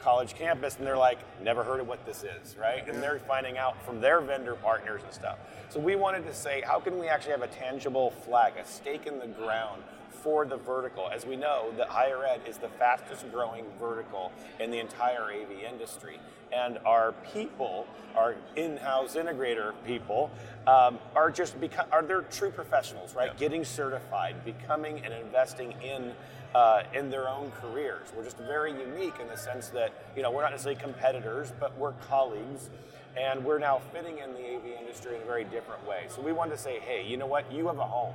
college 0.03 0.35
campus 0.35 0.75
and 0.77 0.85
they're 0.85 0.97
like, 0.97 1.19
never 1.41 1.63
heard 1.63 1.79
of 1.79 1.87
what 1.87 2.05
this 2.05 2.23
is, 2.23 2.57
right? 2.57 2.87
And 2.87 3.01
they're 3.01 3.19
finding 3.19 3.57
out 3.57 3.81
from 3.85 4.01
their 4.01 4.19
vendor 4.21 4.55
partners 4.55 5.01
and 5.03 5.13
stuff. 5.13 5.37
So 5.69 5.79
we 5.79 5.95
wanted 5.95 6.25
to 6.25 6.33
say, 6.33 6.61
how 6.65 6.79
can 6.79 6.99
we 6.99 7.07
actually 7.07 7.31
have 7.31 7.41
a 7.41 7.47
tangible 7.47 8.11
flag, 8.11 8.53
a 8.57 8.65
stake 8.65 9.07
in 9.07 9.19
the 9.19 9.27
ground 9.27 9.81
for 10.23 10.45
the 10.45 10.57
vertical? 10.57 11.09
As 11.09 11.25
we 11.25 11.35
know, 11.35 11.71
that 11.77 11.89
higher 11.89 12.25
ed 12.25 12.41
is 12.47 12.57
the 12.57 12.69
fastest 12.69 13.29
growing 13.31 13.65
vertical 13.77 14.31
in 14.59 14.71
the 14.71 14.79
entire 14.79 15.31
AV 15.31 15.51
industry. 15.69 16.17
And 16.53 16.77
our 16.85 17.13
people, 17.33 17.85
our 18.15 18.35
in-house 18.55 19.15
integrator 19.15 19.73
people, 19.85 20.31
um, 20.65 20.97
are 21.15 21.29
just 21.29 21.59
become 21.59 21.87
are 21.91 22.01
they're 22.01 22.21
true 22.21 22.51
professionals, 22.51 23.15
right? 23.15 23.35
Getting 23.37 23.65
certified, 23.65 24.45
becoming 24.45 24.99
and 25.03 25.13
investing 25.13 25.73
in 25.81 26.13
uh, 26.55 26.83
in 26.93 27.09
their 27.09 27.27
own 27.27 27.51
careers. 27.59 28.07
We're 28.15 28.23
just 28.23 28.37
very 28.37 28.71
unique 28.71 29.15
in 29.19 29.27
the 29.27 29.37
sense 29.37 29.69
that 29.69 29.93
you 30.15 30.21
know 30.21 30.31
we're 30.31 30.43
not 30.43 30.51
necessarily 30.51 30.79
competitors, 30.79 31.51
but 31.59 31.75
we're 31.77 31.93
colleagues, 31.93 32.69
and 33.17 33.43
we're 33.43 33.59
now 33.59 33.81
fitting 33.91 34.19
in 34.19 34.33
the 34.33 34.55
AV 34.55 34.79
industry 34.79 35.15
in 35.15 35.23
a 35.23 35.25
very 35.25 35.43
different 35.43 35.85
way. 35.87 36.05
So 36.09 36.21
we 36.21 36.31
wanted 36.31 36.51
to 36.51 36.57
say, 36.57 36.79
hey, 36.79 37.05
you 37.05 37.17
know 37.17 37.25
what? 37.25 37.51
You 37.51 37.67
have 37.67 37.79
a 37.79 37.85
home. 37.85 38.13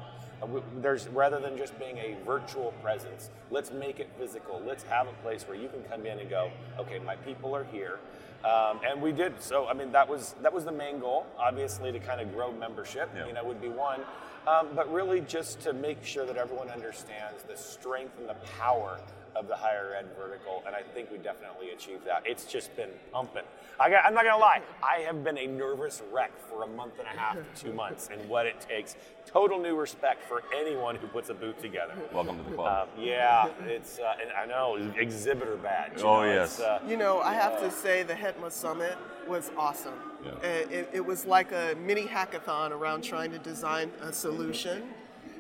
There's 0.81 1.09
rather 1.09 1.41
than 1.41 1.57
just 1.59 1.79
being 1.79 1.99
a 1.99 2.17
virtual 2.25 2.73
presence, 2.83 3.31
let's 3.51 3.73
make 3.73 3.99
it 4.01 4.09
physical. 4.19 4.63
Let's 4.65 4.85
have 4.85 5.09
a 5.09 5.13
place 5.23 5.47
where 5.49 5.57
you 5.57 5.69
can 5.69 5.83
come 5.85 6.07
in 6.07 6.19
and 6.21 6.31
go, 6.31 6.51
okay, 6.79 6.99
my 7.01 7.17
people 7.17 7.55
are 7.57 7.65
here. 7.65 7.99
Um, 8.45 8.79
and 8.89 9.03
we 9.03 9.11
did. 9.13 9.43
So 9.43 9.67
I 9.67 9.75
mean, 9.75 9.91
that 9.93 10.09
was 10.09 10.35
that 10.43 10.53
was 10.53 10.65
the 10.65 10.73
main 10.73 11.01
goal. 11.01 11.27
Obviously, 11.39 11.91
to 11.91 11.99
kind 11.99 12.21
of 12.21 12.33
grow 12.33 12.53
membership, 12.53 13.11
Yeah. 13.17 13.27
you 13.27 13.33
know, 13.33 13.45
would 13.45 13.61
be 13.61 13.69
one. 13.69 14.01
Um, 14.47 14.69
but 14.75 14.91
really, 14.93 15.21
just 15.23 15.61
to 15.63 15.73
make 15.73 16.05
sure 16.05 16.25
that 16.25 16.37
everyone 16.37 16.69
understands 16.71 17.43
the 17.43 17.57
strength 17.57 18.17
and 18.19 18.29
the 18.29 18.37
power 18.59 18.99
of 19.37 19.49
the 19.49 19.57
higher 19.57 19.95
ed 19.99 20.07
vertical, 20.19 20.63
and 20.67 20.75
I 20.75 20.83
think 20.83 21.11
we 21.11 21.19
definitely 21.19 21.71
achieved 21.71 22.05
that. 22.07 22.23
It's 22.25 22.45
just 22.45 22.75
been 22.77 22.91
pumping. 23.13 23.43
I 23.81 23.91
got, 23.91 24.05
I'm 24.05 24.15
not 24.15 24.25
gonna 24.25 24.39
lie, 24.39 24.61
I 24.83 25.01
have 25.01 25.23
been 25.23 25.39
a 25.39 25.47
nervous 25.47 26.03
wreck 26.13 26.33
for 26.49 26.65
a 26.65 26.67
month 26.67 26.95
and 26.99 27.07
a 27.07 27.19
half 27.19 27.37
to 27.37 27.45
two 27.65 27.73
months, 27.73 28.09
and 28.13 28.29
what 28.29 28.47
it 28.47 28.61
takes. 28.61 28.97
Total 29.27 29.59
new 29.61 29.77
respect 29.77 30.25
for 30.25 30.43
anyone 30.57 30.97
who 30.97 31.07
puts 31.07 31.29
a 31.29 31.35
booth 31.35 31.61
together. 31.61 31.93
Welcome 32.13 32.39
to 32.39 32.43
the 32.51 32.57
club. 32.57 32.89
Um, 32.97 33.05
yeah, 33.05 33.49
it's 33.67 33.99
uh, 33.99 34.15
and 34.21 34.31
I 34.33 34.47
know 34.47 34.77
exhibitor 34.97 35.57
badge. 35.57 35.99
you 35.99 36.05
Oh, 36.07 36.23
know, 36.23 36.33
yes. 36.33 36.61
uh, 36.61 36.81
You 36.89 36.97
know, 36.97 37.21
I 37.21 37.35
have 37.35 37.61
to 37.61 37.71
say 37.71 38.03
the 38.03 38.15
HETMA 38.15 38.51
Summit 38.51 38.97
was 39.29 39.51
awesome. 39.57 39.93
Yeah. 40.25 40.31
It, 40.49 40.71
it, 40.73 40.91
it 40.95 41.05
was 41.05 41.27
like 41.27 41.53
a 41.53 41.75
mini 41.85 42.07
hackathon 42.07 42.71
around 42.71 43.03
trying 43.03 43.31
to 43.33 43.39
design 43.39 43.93
a 44.01 44.13
solution. 44.13 44.83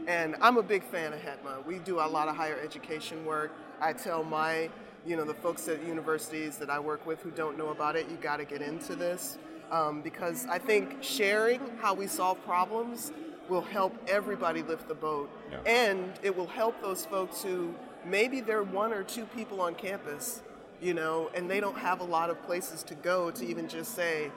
And 0.07 0.37
I'm 0.40 0.57
a 0.59 0.62
big 0.62 0.85
fan 0.85 1.12
of 1.12 1.20
HETMA. 1.20 1.64
We 1.66 1.79
do 1.81 2.01
a 2.01 2.07
lot 2.07 2.29
of 2.29 2.37
higher 2.37 2.59
education 2.62 3.24
work. 3.27 3.53
I 3.81 3.93
tell 3.93 4.25
my, 4.25 4.71
you 5.07 5.17
know, 5.17 5.25
the 5.25 5.35
folks 5.35 5.69
at 5.69 5.85
universities 5.85 6.57
that 6.59 6.71
I 6.71 6.79
work 6.81 7.07
with 7.07 7.23
who 7.23 7.31
don't 7.31 7.57
know 7.57 7.69
about 7.69 7.97
it, 7.97 8.09
you 8.11 8.17
got 8.17 8.38
to 8.38 8.45
get 8.45 8.62
into 8.62 8.97
this. 8.97 9.38
Um, 9.71 10.01
because 10.01 10.47
I 10.47 10.59
think 10.59 11.03
sharing 11.03 11.61
how 11.79 11.93
we 11.93 12.07
solve 12.07 12.43
problems 12.45 13.12
will 13.49 13.62
help 13.62 13.95
everybody 14.09 14.62
lift 14.62 14.88
the 14.88 14.95
boat. 14.95 15.31
Yeah. 15.51 15.59
And 15.67 16.12
it 16.23 16.37
will 16.37 16.47
help 16.47 16.81
those 16.81 17.05
folks 17.05 17.43
who 17.43 17.75
maybe 18.05 18.41
they're 18.41 18.62
one 18.62 18.93
or 18.93 19.03
two 19.03 19.25
people 19.27 19.61
on 19.61 19.75
campus, 19.75 20.43
you 20.81 20.95
know, 20.95 21.31
and 21.35 21.51
they 21.51 21.61
don't 21.61 21.79
have 21.79 22.01
a 22.01 22.05
lot 22.05 22.31
of 22.31 22.43
places 22.45 22.83
to 22.85 22.95
go 22.95 23.31
to 23.31 23.47
even 23.47 23.69
just 23.69 23.95
say, 23.95 24.31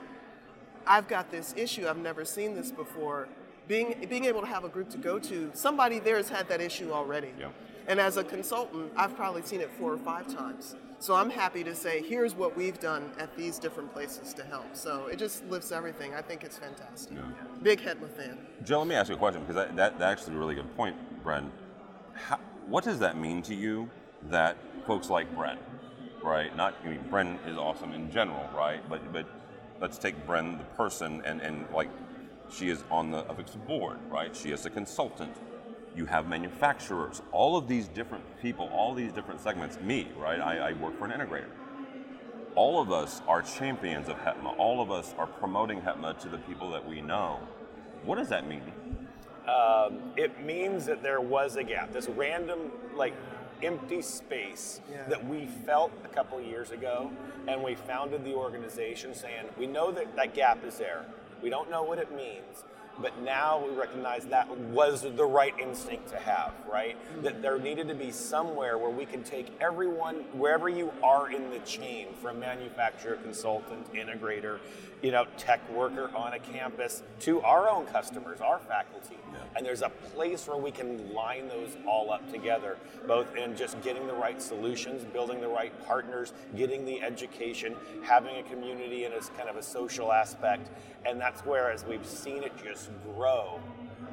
I've 0.86 1.08
got 1.08 1.30
this 1.30 1.54
issue, 1.56 1.86
I've 1.86 1.98
never 1.98 2.24
seen 2.24 2.54
this 2.54 2.70
before. 2.70 3.28
Being, 3.68 4.06
being 4.08 4.24
able 4.24 4.40
to 4.40 4.46
have 4.46 4.64
a 4.64 4.68
group 4.68 4.90
to 4.90 4.98
go 4.98 5.18
to, 5.18 5.50
somebody 5.54 5.98
there 5.98 6.16
has 6.16 6.28
had 6.28 6.48
that 6.48 6.60
issue 6.60 6.92
already. 6.92 7.32
Yeah. 7.38 7.48
And 7.86 7.98
as 8.00 8.16
a 8.16 8.24
consultant, 8.24 8.92
I've 8.96 9.16
probably 9.16 9.42
seen 9.42 9.60
it 9.60 9.70
four 9.78 9.92
or 9.92 9.98
five 9.98 10.32
times. 10.32 10.76
So 10.98 11.14
I'm 11.14 11.30
happy 11.30 11.64
to 11.64 11.74
say, 11.74 12.00
here's 12.00 12.34
what 12.34 12.56
we've 12.56 12.78
done 12.78 13.10
at 13.18 13.36
these 13.36 13.58
different 13.58 13.92
places 13.92 14.32
to 14.34 14.44
help. 14.44 14.76
So 14.76 15.08
it 15.08 15.18
just 15.18 15.44
lifts 15.46 15.72
everything. 15.72 16.14
I 16.14 16.22
think 16.22 16.44
it's 16.44 16.58
fantastic. 16.58 17.18
Big 17.62 17.80
Hetma 17.80 18.08
fan. 18.08 18.38
Joe, 18.62 18.78
let 18.78 18.86
me 18.86 18.94
ask 18.94 19.08
you 19.08 19.16
a 19.16 19.18
question 19.18 19.40
because 19.40 19.56
that, 19.56 19.74
that, 19.74 19.98
that's 19.98 20.22
actually 20.22 20.36
a 20.36 20.38
really 20.38 20.54
good 20.54 20.76
point, 20.76 20.94
Bren. 21.24 21.50
How, 22.12 22.38
what 22.68 22.84
does 22.84 23.00
that 23.00 23.16
mean 23.16 23.42
to 23.42 23.54
you 23.54 23.90
that 24.30 24.56
folks 24.86 25.10
like 25.10 25.34
Bren, 25.34 25.58
right? 26.22 26.54
Not, 26.56 26.76
I 26.84 26.88
mean, 26.88 27.04
Bren 27.10 27.36
is 27.48 27.56
awesome 27.56 27.92
in 27.92 28.10
general, 28.10 28.48
right? 28.56 28.80
But 28.88 29.12
but 29.12 29.26
let's 29.80 29.98
take 29.98 30.24
Bren, 30.24 30.58
the 30.58 30.64
person, 30.76 31.20
and, 31.24 31.40
and 31.40 31.66
like 31.74 31.88
she 32.52 32.68
is 32.70 32.84
on 32.90 33.10
the 33.10 33.22
Avix 33.24 33.56
board, 33.66 33.98
right? 34.10 34.34
She 34.36 34.50
is 34.50 34.66
a 34.66 34.70
consultant. 34.70 35.34
You 35.94 36.06
have 36.06 36.26
manufacturers, 36.28 37.22
all 37.32 37.56
of 37.56 37.68
these 37.68 37.88
different 37.88 38.24
people, 38.40 38.68
all 38.72 38.94
these 38.94 39.12
different 39.12 39.40
segments. 39.40 39.78
Me, 39.80 40.08
right? 40.16 40.40
I, 40.40 40.70
I 40.70 40.72
work 40.74 40.98
for 40.98 41.06
an 41.06 41.10
integrator. 41.12 41.50
all 42.54 42.80
of 42.80 42.92
us 42.92 43.22
are 43.26 43.42
champions 43.42 44.08
of 44.08 44.16
HETMA. 44.18 44.54
All 44.58 44.80
of 44.82 44.90
us 44.90 45.14
are 45.18 45.26
promoting 45.26 45.80
HETMA 45.80 46.18
to 46.20 46.28
the 46.28 46.38
people 46.38 46.70
that 46.70 46.86
we 46.86 47.00
know. 47.00 47.40
What 48.04 48.16
does 48.18 48.28
that 48.28 48.46
mean? 48.48 48.62
Um, 49.46 50.12
it 50.16 50.44
means 50.44 50.86
that 50.86 51.02
there 51.02 51.20
was 51.20 51.56
a 51.56 51.64
gap, 51.64 51.92
this 51.92 52.08
random, 52.08 52.70
like, 52.94 53.14
empty 53.62 54.02
space 54.02 54.80
Yeah. 54.90 55.04
that 55.08 55.24
we 55.26 55.46
felt 55.46 55.92
a 56.04 56.08
couple 56.08 56.40
years 56.40 56.70
ago, 56.72 57.10
and 57.48 57.62
we 57.62 57.74
founded 57.74 58.24
the 58.24 58.34
organization 58.34 59.14
saying, 59.14 59.46
we 59.58 59.66
know 59.66 59.90
that 59.92 60.14
that 60.16 60.34
gap 60.34 60.64
is 60.64 60.78
there. 60.78 61.04
We 61.42 61.50
don't 61.50 61.70
know 61.70 61.82
what 61.82 61.98
it 61.98 62.14
means, 62.14 62.64
but 63.00 63.20
now 63.22 63.64
we 63.66 63.74
recognize 63.74 64.26
that 64.26 64.48
was 64.56 65.02
the 65.02 65.24
right 65.24 65.54
instinct 65.58 66.08
to 66.10 66.16
have, 66.16 66.52
right? 66.70 66.96
That 67.22 67.42
there 67.42 67.58
needed 67.58 67.88
to 67.88 67.94
be 67.94 68.12
somewhere 68.12 68.78
where 68.78 68.90
we 68.90 69.06
can 69.06 69.24
take 69.24 69.48
everyone, 69.60 70.16
wherever 70.34 70.68
you 70.68 70.92
are 71.02 71.30
in 71.30 71.50
the 71.50 71.58
chain, 71.60 72.08
from 72.20 72.38
manufacturer, 72.38 73.16
consultant, 73.16 73.92
integrator, 73.92 74.58
you 75.02 75.10
know, 75.10 75.26
tech 75.36 75.68
worker 75.70 76.10
on 76.14 76.34
a 76.34 76.38
campus, 76.38 77.02
to 77.20 77.40
our 77.40 77.68
own 77.68 77.86
customers, 77.86 78.40
our 78.40 78.60
faculty. 78.60 79.16
And 79.56 79.66
there's 79.66 79.82
a 79.82 79.90
place 80.14 80.46
where 80.46 80.56
we 80.56 80.70
can 80.70 81.12
line 81.12 81.48
those 81.48 81.76
all 81.86 82.10
up 82.10 82.30
together, 82.30 82.76
both 83.06 83.34
in 83.36 83.56
just 83.56 83.80
getting 83.82 84.06
the 84.06 84.14
right 84.14 84.40
solutions, 84.40 85.04
building 85.04 85.40
the 85.40 85.48
right 85.48 85.72
partners, 85.86 86.32
getting 86.56 86.84
the 86.84 87.02
education, 87.02 87.74
having 88.02 88.36
a 88.36 88.42
community 88.44 89.04
and 89.04 89.12
as 89.12 89.30
kind 89.30 89.48
of 89.48 89.56
a 89.56 89.62
social 89.62 90.12
aspect. 90.12 90.70
And 91.06 91.20
that's 91.20 91.40
where, 91.44 91.70
as 91.70 91.84
we've 91.84 92.06
seen 92.06 92.42
it 92.42 92.52
just 92.62 92.90
grow, 93.14 93.60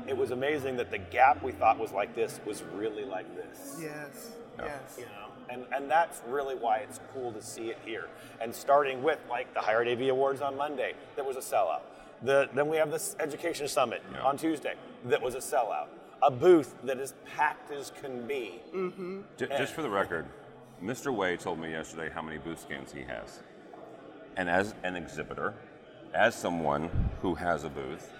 it 0.08 0.18
was 0.18 0.32
amazing 0.32 0.78
that 0.78 0.90
the 0.92 0.98
gap 0.98 1.44
we 1.44 1.52
thought 1.52 1.78
was 1.78 1.92
like 1.92 2.16
this 2.16 2.40
was 2.46 2.64
really 2.76 3.06
like 3.06 3.28
this. 3.36 3.78
Yes. 3.80 4.32
Yes. 4.58 4.96
You 4.98 5.06
know, 5.06 5.28
and, 5.50 5.66
and 5.74 5.90
that's 5.90 6.22
really 6.28 6.56
why 6.56 6.78
it's 6.80 7.00
cool 7.14 7.32
to 7.32 7.42
see 7.42 7.70
it 7.70 7.78
here. 7.86 8.08
And 8.42 8.54
starting 8.54 9.02
with 9.04 9.20
like 9.30 9.54
the 9.54 9.60
Higher 9.62 9.82
Ed 9.84 9.88
AV 10.02 10.10
Awards 10.10 10.42
on 10.42 10.58
Monday, 10.58 10.94
that 11.16 11.26
was 11.26 11.38
a 11.38 11.42
sellout. 11.42 11.82
The, 12.24 12.50
then 12.54 12.68
we 12.68 12.78
have 12.78 12.92
this 12.92 13.16
Education 13.20 13.68
Summit 13.68 14.02
Yeah. 14.12 14.22
on 14.24 14.38
Tuesday, 14.38 14.74
that 15.06 15.22
was 15.22 15.36
a 15.36 15.40
sellout. 15.40 15.88
A 16.22 16.30
booth 16.30 16.76
that 16.84 17.00
is 17.00 17.14
packed 17.26 17.72
as 17.72 17.92
can 18.02 18.28
be. 18.28 18.60
Mm-hmm. 18.76 19.22
J- 19.38 19.48
just 19.58 19.74
for 19.74 19.82
the 19.82 19.90
record, 19.90 20.26
Mr. 20.84 21.14
Way 21.16 21.38
told 21.38 21.60
me 21.60 21.72
yesterday 21.72 22.10
how 22.14 22.22
many 22.22 22.38
booth 22.38 22.60
scans 22.60 22.92
he 22.92 23.04
has. 23.04 23.40
And 24.36 24.50
as 24.50 24.76
an 24.84 24.96
exhibitor, 24.98 25.54
as 26.14 26.36
someone 26.36 26.90
who 27.22 27.36
has 27.36 27.64
a 27.64 27.70
booth, 27.70 28.12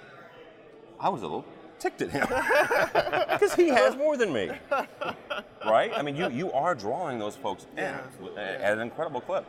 I 1.00 1.10
was 1.10 1.22
a 1.22 1.26
little 1.26 1.46
ticked 1.80 2.02
at 2.02 2.10
him 2.10 2.28
because 3.30 3.54
he 3.56 3.70
has 3.70 3.96
more 3.96 4.18
than 4.18 4.34
me. 4.34 4.52
Right? 5.66 5.92
I 5.96 6.02
mean, 6.02 6.16
you, 6.16 6.30
you 6.30 6.52
are 6.52 6.76
drawing 6.76 7.20
those 7.20 7.36
folks 7.36 7.66
in 7.78 7.84
Yeah. 7.84 8.02
at 8.36 8.38
uh, 8.38 8.64
at 8.64 8.74
an 8.74 8.80
incredible 8.82 9.22
clip. 9.22 9.46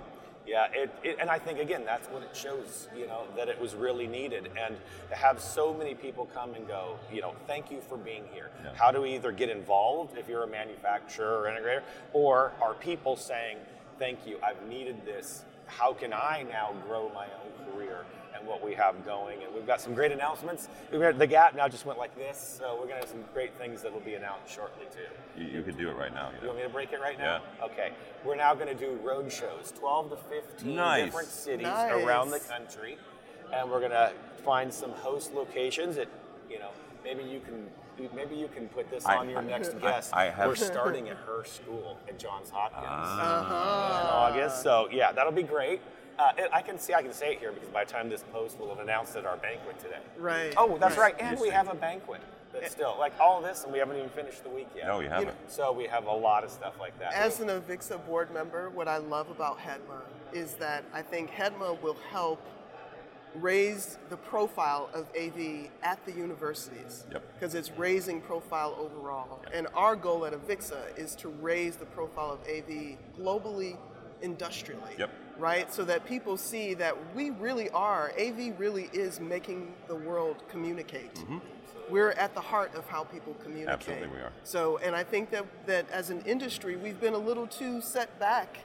Yeah, 0.46 0.66
it, 0.72 0.90
it, 1.04 1.18
and 1.20 1.30
I 1.30 1.38
think 1.38 1.60
again 1.60 1.84
that's 1.84 2.08
what 2.08 2.22
it 2.22 2.34
shows, 2.34 2.88
you 2.96 3.06
know, 3.06 3.22
that 3.36 3.48
it 3.48 3.60
was 3.60 3.74
really 3.74 4.08
needed, 4.08 4.50
and 4.60 4.74
to 5.08 5.14
have 5.14 5.40
so 5.40 5.72
many 5.72 5.94
people 5.94 6.26
come 6.34 6.54
and 6.54 6.66
go, 6.66 6.98
you 7.12 7.20
know, 7.20 7.34
thank 7.46 7.70
you 7.70 7.80
for 7.88 7.96
being 7.96 8.24
here. 8.32 8.50
Yeah. 8.64 8.70
How 8.74 8.90
do 8.90 9.00
we 9.02 9.14
either 9.14 9.30
get 9.30 9.48
involved 9.48 10.18
if 10.18 10.28
you're 10.28 10.42
a 10.42 10.48
manufacturer 10.48 11.42
or 11.42 11.50
integrator, 11.50 11.82
or 12.12 12.52
are 12.60 12.74
people 12.74 13.14
saying, 13.14 13.58
thank 14.00 14.26
you, 14.26 14.38
I've 14.42 14.66
needed 14.68 15.04
this. 15.04 15.44
How 15.66 15.92
can 15.92 16.12
I 16.12 16.44
now 16.50 16.74
grow 16.88 17.12
my 17.14 17.26
own 17.26 17.72
career 17.72 18.04
and 18.40 18.48
what 18.48 18.64
we 18.64 18.74
have 18.74 19.04
going? 19.04 19.42
And 19.42 19.54
we've 19.54 19.66
got 19.66 19.80
some 19.80 19.94
great 19.94 20.12
announcements. 20.12 20.68
We've 20.90 21.00
got, 21.00 21.18
the 21.18 21.26
gap 21.26 21.54
now 21.54 21.68
just 21.68 21.86
went 21.86 21.98
like 21.98 22.16
this, 22.16 22.56
so 22.58 22.76
we're 22.80 22.86
gonna 22.88 23.00
have 23.00 23.08
some 23.08 23.24
great 23.32 23.54
things 23.56 23.82
that 23.82 23.92
will 23.92 24.00
be 24.00 24.14
announced 24.14 24.52
shortly 24.52 24.86
too. 24.90 25.40
You, 25.42 25.58
you 25.58 25.62
could 25.62 25.76
do 25.78 25.88
it 25.90 25.96
right 25.96 26.12
now. 26.12 26.30
You 26.30 26.38
You 26.42 26.46
want 26.48 26.58
me 26.58 26.62
to 26.64 26.68
break 26.70 26.92
it 26.92 27.00
right 27.00 27.18
now? 27.18 27.42
Okay. 27.62 27.92
We're 28.24 28.36
now 28.36 28.54
going 28.54 28.66
to 28.66 28.74
do 28.74 28.98
road 29.02 29.32
shows, 29.32 29.72
12 29.78 30.10
to 30.10 30.16
15 30.16 30.74
Nice. 30.74 31.04
different 31.06 31.28
cities 31.28 31.66
Nice. 31.66 31.92
around 32.04 32.30
the 32.30 32.40
country. 32.40 32.98
And 33.52 33.70
we're 33.70 33.78
going 33.78 33.92
to 33.92 34.12
find 34.44 34.72
some 34.72 34.90
host 34.90 35.32
locations 35.34 35.96
that, 35.96 36.08
you 36.50 36.58
know, 36.58 36.68
maybe 37.04 37.22
you 37.22 37.40
can 37.40 37.66
maybe 38.14 38.34
you 38.34 38.48
can 38.48 38.66
put 38.68 38.90
this 38.90 39.04
I- 39.04 39.16
on 39.16 39.28
your 39.28 39.40
I- 39.40 39.44
next 39.44 39.74
I- 39.74 39.78
guest. 39.78 40.10
I 40.14 40.30
have- 40.30 40.48
We're 40.48 40.54
starting 40.54 41.10
at 41.10 41.18
her 41.18 41.44
school 41.44 41.98
at 42.08 42.18
Johns 42.18 42.48
Hopkins 42.50 42.86
Ah. 42.88 44.28
in 44.30 44.34
August. 44.40 44.62
So, 44.62 44.88
yeah, 44.90 45.12
that'll 45.12 45.32
be 45.32 45.42
great. 45.42 45.80
Uh, 46.20 46.32
it- 46.36 46.50
I 46.52 46.60
can 46.60 46.78
see 46.78 46.92
I 46.92 47.02
can 47.02 47.12
say 47.12 47.32
it 47.32 47.38
here 47.38 47.50
because 47.50 47.70
by 47.70 47.84
the 47.84 47.90
time 47.90 48.10
this 48.10 48.24
post, 48.30 48.58
we'll 48.58 48.68
have 48.68 48.78
announced 48.80 49.16
at 49.16 49.24
our 49.24 49.38
banquet 49.38 49.78
today. 49.78 50.00
Right. 50.18 50.52
Oh, 50.56 50.76
that's 50.76 50.98
right. 50.98 51.14
right. 51.14 51.22
And 51.22 51.40
we 51.40 51.48
have 51.48 51.68
a 51.68 51.74
banquet. 51.74 52.20
That's 52.52 52.72
still 52.72 52.96
like 52.98 53.12
all 53.20 53.38
of 53.38 53.44
this, 53.44 53.64
and 53.64 53.72
we 53.72 53.78
haven't 53.78 53.96
even 53.96 54.10
finished 54.10 54.42
the 54.42 54.50
week 54.50 54.68
yet. 54.76 54.86
No, 54.86 55.00
you 55.00 55.08
haven't. 55.08 55.36
So 55.48 55.72
we 55.72 55.86
have 55.86 56.06
a 56.06 56.12
lot 56.12 56.44
of 56.44 56.50
stuff 56.50 56.74
like 56.78 56.98
that. 56.98 57.14
As 57.14 57.40
an 57.40 57.48
Avixa 57.48 58.04
board 58.06 58.34
member, 58.34 58.68
what 58.70 58.88
I 58.88 58.98
love 58.98 59.30
about 59.30 59.58
HETMA 59.58 60.02
is 60.32 60.54
that 60.54 60.84
I 60.92 61.00
think 61.00 61.30
HETMA 61.30 61.80
will 61.80 61.96
help 62.10 62.44
raise 63.36 63.98
the 64.08 64.16
profile 64.16 64.90
of 64.92 65.06
AV 65.16 65.70
at 65.82 66.04
the 66.04 66.12
universities. 66.12 67.06
Yep. 67.12 67.22
Because 67.34 67.54
it's 67.54 67.70
raising 67.78 68.20
profile 68.20 68.76
overall. 68.78 69.40
And 69.54 69.68
our 69.74 69.94
goal 69.94 70.26
at 70.26 70.32
Avixa 70.32 70.98
is 70.98 71.14
to 71.16 71.28
raise 71.28 71.76
the 71.76 71.86
profile 71.86 72.32
of 72.32 72.40
AV 72.48 72.98
globally, 73.16 73.76
industrially. 74.22 74.96
Yep. 74.98 75.10
Right? 75.38 75.72
So 75.72 75.84
that 75.84 76.04
people 76.04 76.36
see 76.36 76.74
that 76.74 76.96
we 77.14 77.30
really 77.30 77.70
are, 77.70 78.12
AV 78.20 78.58
really 78.58 78.90
is 78.92 79.20
making 79.20 79.72
the 79.88 79.94
world 79.94 80.42
communicate. 80.48 81.14
Mm-hmm. 81.14 81.38
We're 81.88 82.12
at 82.12 82.34
the 82.34 82.40
heart 82.40 82.74
of 82.74 82.86
how 82.86 83.04
people 83.04 83.34
communicate. 83.42 83.74
Absolutely 83.74 84.08
we 84.08 84.22
are. 84.22 84.32
So, 84.44 84.78
and 84.78 84.94
I 84.94 85.02
think 85.02 85.30
that, 85.30 85.44
that 85.66 85.90
as 85.90 86.10
an 86.10 86.22
industry, 86.24 86.76
we've 86.76 87.00
been 87.00 87.14
a 87.14 87.18
little 87.18 87.46
too 87.46 87.80
set 87.80 88.16
back 88.20 88.58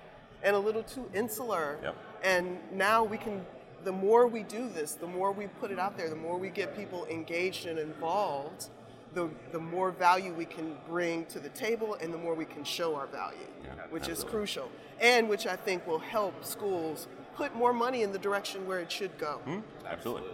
and 0.43 0.55
a 0.55 0.59
little 0.59 0.83
too 0.83 1.09
insular. 1.13 1.77
Yep. 1.81 1.95
And 2.23 2.57
now 2.71 3.03
we 3.03 3.17
can, 3.17 3.43
the 3.83 3.91
more 3.91 4.27
we 4.27 4.43
do 4.43 4.69
this, 4.69 4.93
the 4.93 5.07
more 5.07 5.31
we 5.31 5.47
put 5.47 5.71
it 5.71 5.79
out 5.79 5.97
there, 5.97 6.09
the 6.09 6.15
more 6.15 6.37
we 6.37 6.49
get 6.49 6.77
people 6.77 7.05
engaged 7.07 7.65
and 7.65 7.79
involved, 7.79 8.69
the, 9.15 9.29
the 9.51 9.59
more 9.59 9.91
value 9.91 10.33
we 10.33 10.45
can 10.45 10.75
bring 10.87 11.25
to 11.27 11.39
the 11.39 11.49
table 11.49 11.97
and 12.01 12.13
the 12.13 12.17
more 12.17 12.35
we 12.35 12.45
can 12.45 12.63
show 12.63 12.95
our 12.95 13.07
value, 13.07 13.37
Yeah, 13.63 13.71
which 13.89 14.07
is 14.07 14.23
crucial. 14.23 14.69
And 15.01 15.27
which 15.27 15.47
I 15.47 15.55
think 15.55 15.87
will 15.87 15.99
help 15.99 16.45
schools 16.45 17.07
put 17.35 17.55
more 17.55 17.73
money 17.73 18.03
in 18.03 18.11
the 18.11 18.19
direction 18.19 18.67
where 18.67 18.79
it 18.79 18.91
should 18.91 19.17
go. 19.17 19.39
Hmm? 19.45 19.59
Absolutely. 19.87 20.29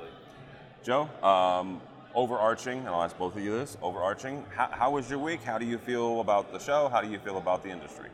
Joe, 0.83 1.09
um, 1.23 1.79
overarching, 2.13 2.79
and 2.79 2.89
I'll 2.89 3.03
ask 3.03 3.17
both 3.17 3.35
of 3.35 3.43
you 3.43 3.57
this, 3.57 3.77
overarching, 3.81 4.43
how, 4.55 4.67
how 4.71 4.91
was 4.91 5.09
your 5.09 5.19
week? 5.19 5.41
How 5.43 5.57
do 5.57 5.65
you 5.65 5.77
feel 5.77 6.19
about 6.19 6.51
the 6.51 6.59
show? 6.59 6.89
How 6.89 7.01
do 7.01 7.09
you 7.09 7.19
feel 7.19 7.37
about 7.37 7.63
the 7.63 7.69
industry? 7.69 8.09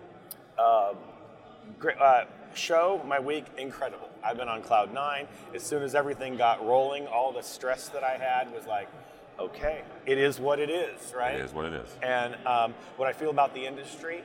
Great 1.79 1.97
uh, 1.99 2.23
show, 2.55 3.01
my 3.05 3.19
week, 3.19 3.45
incredible. 3.57 4.09
I've 4.23 4.37
been 4.37 4.47
on 4.47 4.63
cloud 4.63 4.93
nine. 4.93 5.27
As 5.53 5.61
soon 5.61 5.83
as 5.83 5.93
everything 5.93 6.35
got 6.35 6.65
rolling, 6.65 7.05
all 7.07 7.31
the 7.31 7.43
stress 7.43 7.89
that 7.89 8.03
I 8.03 8.17
had 8.17 8.51
was 8.51 8.65
like, 8.65 8.89
okay, 9.39 9.83
it 10.05 10.17
is 10.17 10.39
what 10.39 10.59
it 10.59 10.69
is, 10.69 11.13
right? 11.15 11.35
It 11.35 11.41
is 11.41 11.53
what 11.53 11.65
it 11.65 11.73
is. 11.73 11.95
And 12.01 12.35
um, 12.45 12.73
what 12.95 13.07
I 13.07 13.13
feel 13.13 13.29
about 13.29 13.53
the 13.53 13.65
industry, 13.65 14.23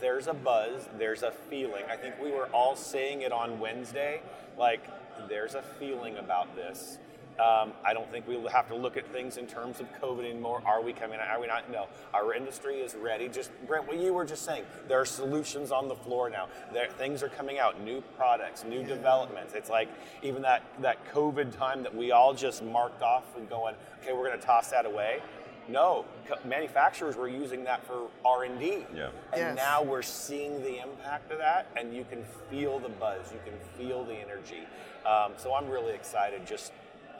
there's 0.00 0.26
a 0.26 0.34
buzz, 0.34 0.88
there's 0.98 1.22
a 1.22 1.30
feeling. 1.30 1.84
I 1.90 1.96
think 1.96 2.14
we 2.22 2.30
were 2.30 2.46
all 2.46 2.76
saying 2.76 3.22
it 3.22 3.32
on 3.32 3.60
Wednesday, 3.60 4.22
like 4.56 4.82
there's 5.28 5.54
a 5.54 5.62
feeling 5.62 6.16
about 6.16 6.54
this. 6.54 6.98
Um, 7.38 7.72
I 7.84 7.94
don't 7.94 8.10
think 8.10 8.26
we'll 8.26 8.48
have 8.48 8.66
to 8.68 8.74
look 8.74 8.96
at 8.96 9.06
things 9.12 9.36
in 9.36 9.46
terms 9.46 9.78
of 9.80 9.86
COVID 10.00 10.28
anymore. 10.28 10.60
Are 10.66 10.82
we 10.82 10.92
coming? 10.92 11.20
Are 11.20 11.40
we 11.40 11.46
not? 11.46 11.70
No. 11.70 11.86
Our 12.12 12.34
industry 12.34 12.80
is 12.80 12.96
ready. 12.96 13.28
Just 13.28 13.50
Bren, 13.66 13.86
what 13.86 13.98
you 13.98 14.12
were 14.12 14.24
just 14.24 14.44
saying. 14.44 14.64
There 14.88 15.00
are 15.00 15.04
solutions 15.04 15.70
on 15.70 15.86
the 15.86 15.94
floor 15.94 16.28
now. 16.30 16.48
There, 16.72 16.88
things 16.88 17.22
are 17.22 17.28
coming 17.28 17.58
out. 17.60 17.80
New 17.80 18.00
products, 18.16 18.64
new 18.64 18.82
developments. 18.82 19.54
It's 19.54 19.70
like 19.70 19.88
even 20.22 20.42
that 20.42 20.62
that 20.80 20.98
COVID 21.14 21.56
time 21.56 21.82
that 21.84 21.94
we 21.94 22.10
all 22.10 22.34
just 22.34 22.62
marked 22.64 23.02
off 23.02 23.24
and 23.36 23.48
going, 23.48 23.76
okay, 24.02 24.12
we're 24.12 24.26
going 24.26 24.38
to 24.40 24.44
toss 24.44 24.70
that 24.70 24.84
away. 24.84 25.20
No, 25.68 26.06
co- 26.26 26.38
manufacturers 26.48 27.14
were 27.14 27.28
using 27.28 27.62
that 27.64 27.86
for 27.86 28.08
R 28.24 28.44
and 28.44 28.58
D. 28.58 28.86
Yeah. 28.94 29.10
And 29.32 29.40
Yes. 29.40 29.56
now 29.56 29.82
we're 29.82 30.00
seeing 30.02 30.62
the 30.62 30.80
impact 30.82 31.30
of 31.30 31.38
that, 31.38 31.66
and 31.76 31.94
you 31.94 32.04
can 32.08 32.24
feel 32.50 32.78
the 32.78 32.88
buzz, 32.88 33.30
you 33.32 33.38
can 33.44 33.52
feel 33.76 34.02
the 34.02 34.14
energy. 34.14 34.66
Um, 35.04 35.32
so 35.36 35.54
I'm 35.54 35.68
really 35.68 35.92
excited 35.94 36.46
just 36.46 36.72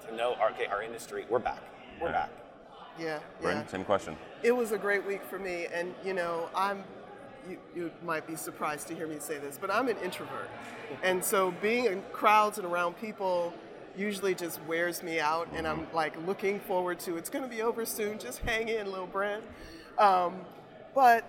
to 0.08 0.16
know, 0.16 0.36
okay, 0.52 0.66
our 0.66 0.82
industry, 0.82 1.26
we're 1.28 1.38
back. 1.38 1.60
We're 2.00 2.08
Yeah. 2.08 2.12
back. 2.12 2.30
Yeah, 2.98 3.18
yeah. 3.40 3.48
Bren, 3.62 3.70
same 3.70 3.84
question. 3.84 4.16
It 4.42 4.50
was 4.50 4.72
a 4.72 4.78
great 4.78 5.06
week 5.06 5.22
for 5.24 5.38
me, 5.38 5.66
and 5.72 5.94
you 6.04 6.14
know, 6.14 6.48
I'm. 6.54 6.84
You, 7.48 7.56
you 7.74 7.90
might 8.04 8.26
be 8.26 8.34
surprised 8.36 8.88
to 8.88 8.94
hear 8.94 9.06
me 9.06 9.16
say 9.20 9.38
this, 9.38 9.56
but 9.58 9.70
I'm 9.70 9.88
an 9.88 9.96
introvert, 10.04 10.50
and 11.02 11.24
so 11.24 11.52
being 11.62 11.84
in 11.86 12.02
crowds 12.12 12.58
and 12.58 12.66
around 12.66 12.98
people 12.98 13.54
usually 13.96 14.34
just 14.34 14.60
wears 14.66 15.02
me 15.02 15.18
out, 15.20 15.48
and 15.54 15.66
I'm 15.66 15.86
like 15.94 16.14
looking 16.26 16.58
forward 16.60 16.98
to 17.00 17.16
it's 17.16 17.30
going 17.30 17.44
to 17.44 17.48
be 17.48 17.62
over 17.62 17.86
soon. 17.86 18.18
Just 18.18 18.40
hang 18.40 18.68
in, 18.68 18.90
little 18.90 19.06
Bren. 19.06 19.40
Um, 19.98 20.40
but 20.94 21.24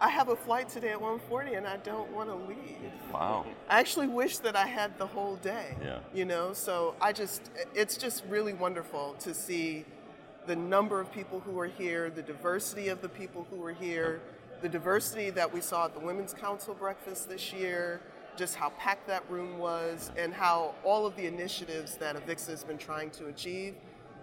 I 0.00 0.08
have 0.08 0.28
a 0.28 0.36
flight 0.36 0.68
today 0.68 0.90
at 0.90 0.98
1:40, 1.00 1.56
and 1.56 1.66
I 1.66 1.76
don't 1.78 2.10
want 2.12 2.28
to 2.30 2.34
leave. 2.34 2.90
Wow. 3.12 3.44
I 3.68 3.80
actually 3.80 4.08
wish 4.08 4.38
that 4.38 4.56
I 4.56 4.66
had 4.66 4.96
the 4.98 5.06
whole 5.06 5.36
day. 5.36 5.76
Yeah. 5.84 5.98
You 6.14 6.24
know, 6.24 6.52
so 6.54 6.94
I 7.00 7.12
just, 7.12 7.50
it's 7.74 7.96
just 7.98 8.24
really 8.28 8.54
wonderful 8.54 9.14
to 9.20 9.34
see 9.34 9.84
the 10.46 10.56
number 10.56 11.00
of 11.00 11.12
people 11.12 11.40
who 11.40 11.58
are 11.60 11.66
here, 11.66 12.08
the 12.08 12.22
diversity 12.22 12.88
of 12.88 13.02
the 13.02 13.08
people 13.10 13.46
who 13.50 13.62
are 13.64 13.74
here, 13.74 14.20
the 14.62 14.68
diversity 14.68 15.28
that 15.30 15.52
we 15.52 15.60
saw 15.60 15.84
at 15.84 15.94
the 15.94 16.00
Women's 16.00 16.32
Council 16.32 16.74
breakfast 16.74 17.28
this 17.28 17.52
year, 17.52 18.00
just 18.36 18.56
how 18.56 18.70
packed 18.70 19.06
that 19.06 19.22
room 19.30 19.58
was 19.58 20.10
and 20.16 20.32
how 20.32 20.74
all 20.82 21.04
of 21.04 21.14
the 21.16 21.26
initiatives 21.26 21.96
that 21.96 22.16
Avixa 22.16 22.48
has 22.48 22.64
been 22.64 22.78
trying 22.78 23.10
to 23.10 23.26
achieve, 23.26 23.74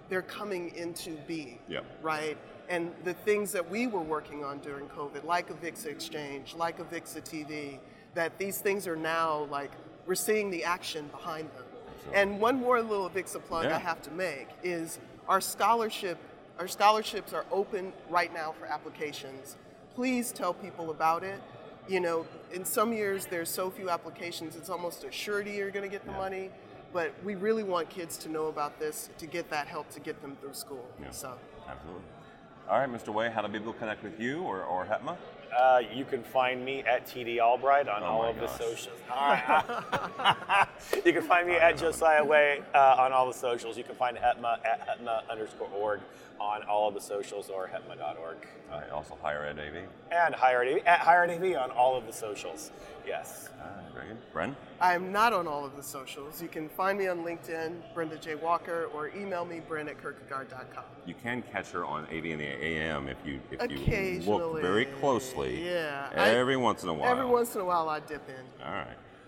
they're 0.09 0.23
coming 0.23 0.73
into 0.75 1.11
being, 1.27 1.59
Yep. 1.67 1.85
right? 2.01 2.37
And 2.69 2.91
the 3.03 3.13
things 3.13 3.51
that 3.53 3.69
we 3.69 3.88
were 3.88 4.01
working 4.01 4.43
on 4.43 4.60
during 4.60 4.88
COVID, 4.88 5.23
like 5.23 5.49
Avixa 5.49 5.86
Exchange, 5.86 6.56
like 6.56 6.80
Avixa 6.80 7.21
TV, 7.21 7.80
that 8.13 8.38
these 8.38 8.60
things 8.60 8.88
are 8.88 8.95
now 8.95 9.47
like, 9.49 9.71
we're 10.06 10.15
seeing 10.15 10.49
the 10.49 10.63
action 10.63 11.08
behind 11.08 11.49
them. 11.56 11.63
And 12.13 12.39
one 12.39 12.60
more 12.60 12.82
little 12.82 13.10
Avixa 13.10 13.43
plug 13.43 13.65
Yeah. 13.65 13.75
I 13.75 13.80
have 13.80 14.01
to 14.03 14.12
make 14.12 14.47
is 14.63 14.99
our 15.27 15.41
scholarship, 15.41 16.17
our 16.60 16.67
scholarships 16.67 17.34
are 17.34 17.45
open 17.51 17.93
right 18.10 18.34
now 18.34 18.53
for 18.58 18.65
applications. 18.65 19.58
Please 19.95 20.32
tell 20.32 20.53
people 20.53 20.91
about 20.91 21.23
it. 21.23 21.41
You 21.88 22.01
know, 22.01 22.25
in 22.51 22.65
some 22.65 22.91
years 22.91 23.25
there's 23.25 23.49
so 23.49 23.69
few 23.69 23.89
applications, 23.89 24.56
it's 24.56 24.69
almost 24.69 25.03
a 25.03 25.12
surety 25.12 25.51
you're 25.51 25.71
going 25.71 25.89
to 25.89 25.91
get 25.91 26.06
the 26.06 26.12
money. 26.12 26.49
But 26.93 27.13
we 27.23 27.36
really 27.36 27.63
want 27.63 27.89
kids 27.89 28.17
to 28.19 28.30
know 28.30 28.47
about 28.47 28.80
this 28.80 29.10
to 29.17 29.25
get 29.25 29.49
that 29.49 29.67
help 29.67 29.89
to 29.91 29.99
get 29.99 30.21
them 30.21 30.38
through 30.41 30.53
school. 30.53 30.86
Yeah. 31.01 31.12
So. 31.12 31.34
Absolutely. 31.67 32.03
All 32.69 32.80
right, 32.80 32.91
Mr. 32.91 33.13
Way, 33.13 33.32
how 33.34 33.41
do 33.41 33.47
people 33.47 33.71
connect 33.71 34.03
with 34.03 34.19
you 34.19 34.41
or, 34.41 34.62
or 34.63 34.86
HETMA? 34.86 35.15
Uh, 35.58 35.82
you 35.93 36.03
can 36.03 36.21
find 36.21 36.65
me 36.65 36.82
at 36.82 37.08
TD 37.08 37.39
Albright 37.39 37.88
on 37.88 38.03
Oh 38.03 38.08
all 38.08 38.25
of 38.25 38.38
the 38.39 38.47
socials. 38.47 38.99
All 39.10 39.30
right. 39.30 40.67
you 41.06 41.13
can 41.13 41.21
find 41.21 41.47
me 41.47 41.56
at 41.56 41.77
Josiah 41.77 42.25
Way 42.25 42.62
uh, 42.75 42.97
on 42.99 43.13
all 43.13 43.25
the 43.25 43.34
socials. 43.34 43.77
You 43.77 43.86
can 43.86 43.95
find 43.95 44.17
Hetma 44.17 44.60
at 44.65 44.86
Hetma 44.86 45.21
underscore 45.30 45.69
org 45.69 46.01
on 46.39 46.63
all 46.63 46.88
of 46.88 46.93
the 46.93 47.02
socials 47.02 47.50
or 47.50 47.67
hetma.org. 47.67 48.38
All 48.71 48.80
right, 48.80 48.89
also 48.89 49.17
Higher 49.21 49.45
Ed 49.45 49.60
AV. 49.60 49.84
And 50.12 50.36
Higher 50.36 50.63
AV, 50.63 50.86
at 50.86 51.00
Higher 51.00 51.23
Ed 51.23 51.32
AV 51.43 51.56
on 51.58 51.71
all 51.71 51.95
of 51.97 52.06
the 52.06 52.13
socials. 52.13 52.71
Yes. 53.06 53.50
All 53.62 53.67
right, 53.67 53.93
very 53.93 54.08
good. 54.10 54.17
Bren? 54.34 54.56
I 54.82 54.93
am 54.93 55.12
not 55.12 55.32
on 55.34 55.47
all 55.47 55.65
of 55.65 55.76
the 55.76 55.84
socials. 55.84 56.41
You 56.41 56.47
can 56.50 56.67
find 56.69 56.97
me 57.00 57.08
on 57.08 57.23
LinkedIn, 57.23 57.93
Brenda 57.93 58.17
J. 58.17 58.36
Walker, 58.36 58.89
or 58.93 59.10
email 59.10 59.45
me, 59.45 59.62
bren 59.67 59.88
at 59.88 59.97
kirkegaard.com. 60.02 60.84
You 61.06 61.13
can 61.15 61.41
catch 61.41 61.71
her 61.71 61.86
on 61.86 62.04
AV 62.08 62.26
in 62.26 62.39
the 62.39 62.45
AM 62.65 63.08
if 63.08 63.17
you 63.26 63.39
if 63.50 63.71
you 63.71 64.19
look 64.30 64.62
very 64.62 64.86
closely. 64.86 65.63
Yeah. 65.65 66.10
I- 66.15 66.30
Every 66.32 66.58
once 66.58 66.84
in 66.84 66.89
a 66.89 66.93
while. 66.93 67.10
Every 67.12 67.26
once 67.26 67.56
in 67.56 67.62
a 67.62 67.65
while, 67.65 67.88
I 67.89 68.02
dip 68.02 68.28
in. 68.30 68.65
All 68.65 68.73
right. 68.73 68.88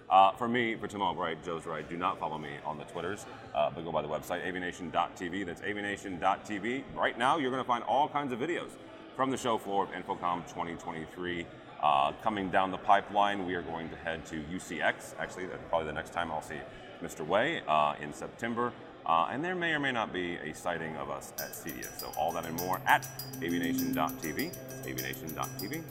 Uh, 0.09 0.31
for 0.31 0.47
me, 0.47 0.75
for 0.75 0.87
Tim 0.87 1.01
Albright, 1.01 1.43
Joe's 1.43 1.65
right. 1.65 1.87
Do 1.87 1.95
not 1.95 2.19
follow 2.19 2.37
me 2.37 2.49
on 2.65 2.77
the 2.77 2.83
Twitters, 2.85 3.25
uh, 3.53 3.69
but 3.69 3.83
go 3.83 3.91
by 3.91 4.01
the 4.01 4.07
website 4.07 4.45
avnation.tv. 4.45 5.45
That's 5.45 5.61
avnation.tv. 5.61 6.83
Right 6.95 7.17
now, 7.17 7.37
you're 7.37 7.51
going 7.51 7.63
to 7.63 7.67
find 7.67 7.83
all 7.83 8.09
kinds 8.09 8.33
of 8.33 8.39
videos 8.39 8.71
from 9.15 9.29
the 9.29 9.37
show 9.37 9.57
floor 9.57 9.83
of 9.83 9.91
InfoComm 9.91 10.47
2023. 10.47 11.45
Uh, 11.81 12.11
coming 12.23 12.49
down 12.49 12.71
the 12.71 12.77
pipeline, 12.77 13.45
we 13.45 13.53
are 13.53 13.61
going 13.61 13.87
to 13.89 13.95
head 13.97 14.25
to 14.25 14.41
UCX. 14.51 15.13
Actually, 15.19 15.45
that's 15.45 15.63
probably 15.69 15.87
the 15.87 15.93
next 15.93 16.11
time 16.11 16.31
I'll 16.31 16.41
see 16.41 16.59
Mr. 17.01 17.25
Way 17.25 17.61
uh, 17.67 17.95
in 18.01 18.11
September. 18.13 18.73
Uh, 19.05 19.27
and 19.31 19.43
there 19.43 19.55
may 19.55 19.71
or 19.71 19.79
may 19.79 19.91
not 19.91 20.13
be 20.13 20.35
a 20.37 20.53
sighting 20.53 20.95
of 20.97 21.09
us 21.09 21.33
at 21.39 21.51
CEDIA. 21.53 21.99
So 21.99 22.11
all 22.17 22.31
that 22.33 22.45
and 22.45 22.55
more 22.57 22.79
at 22.85 23.07
avnation.tv. 23.41 24.53
That's 24.69 24.87
avnation.tv. 24.87 25.83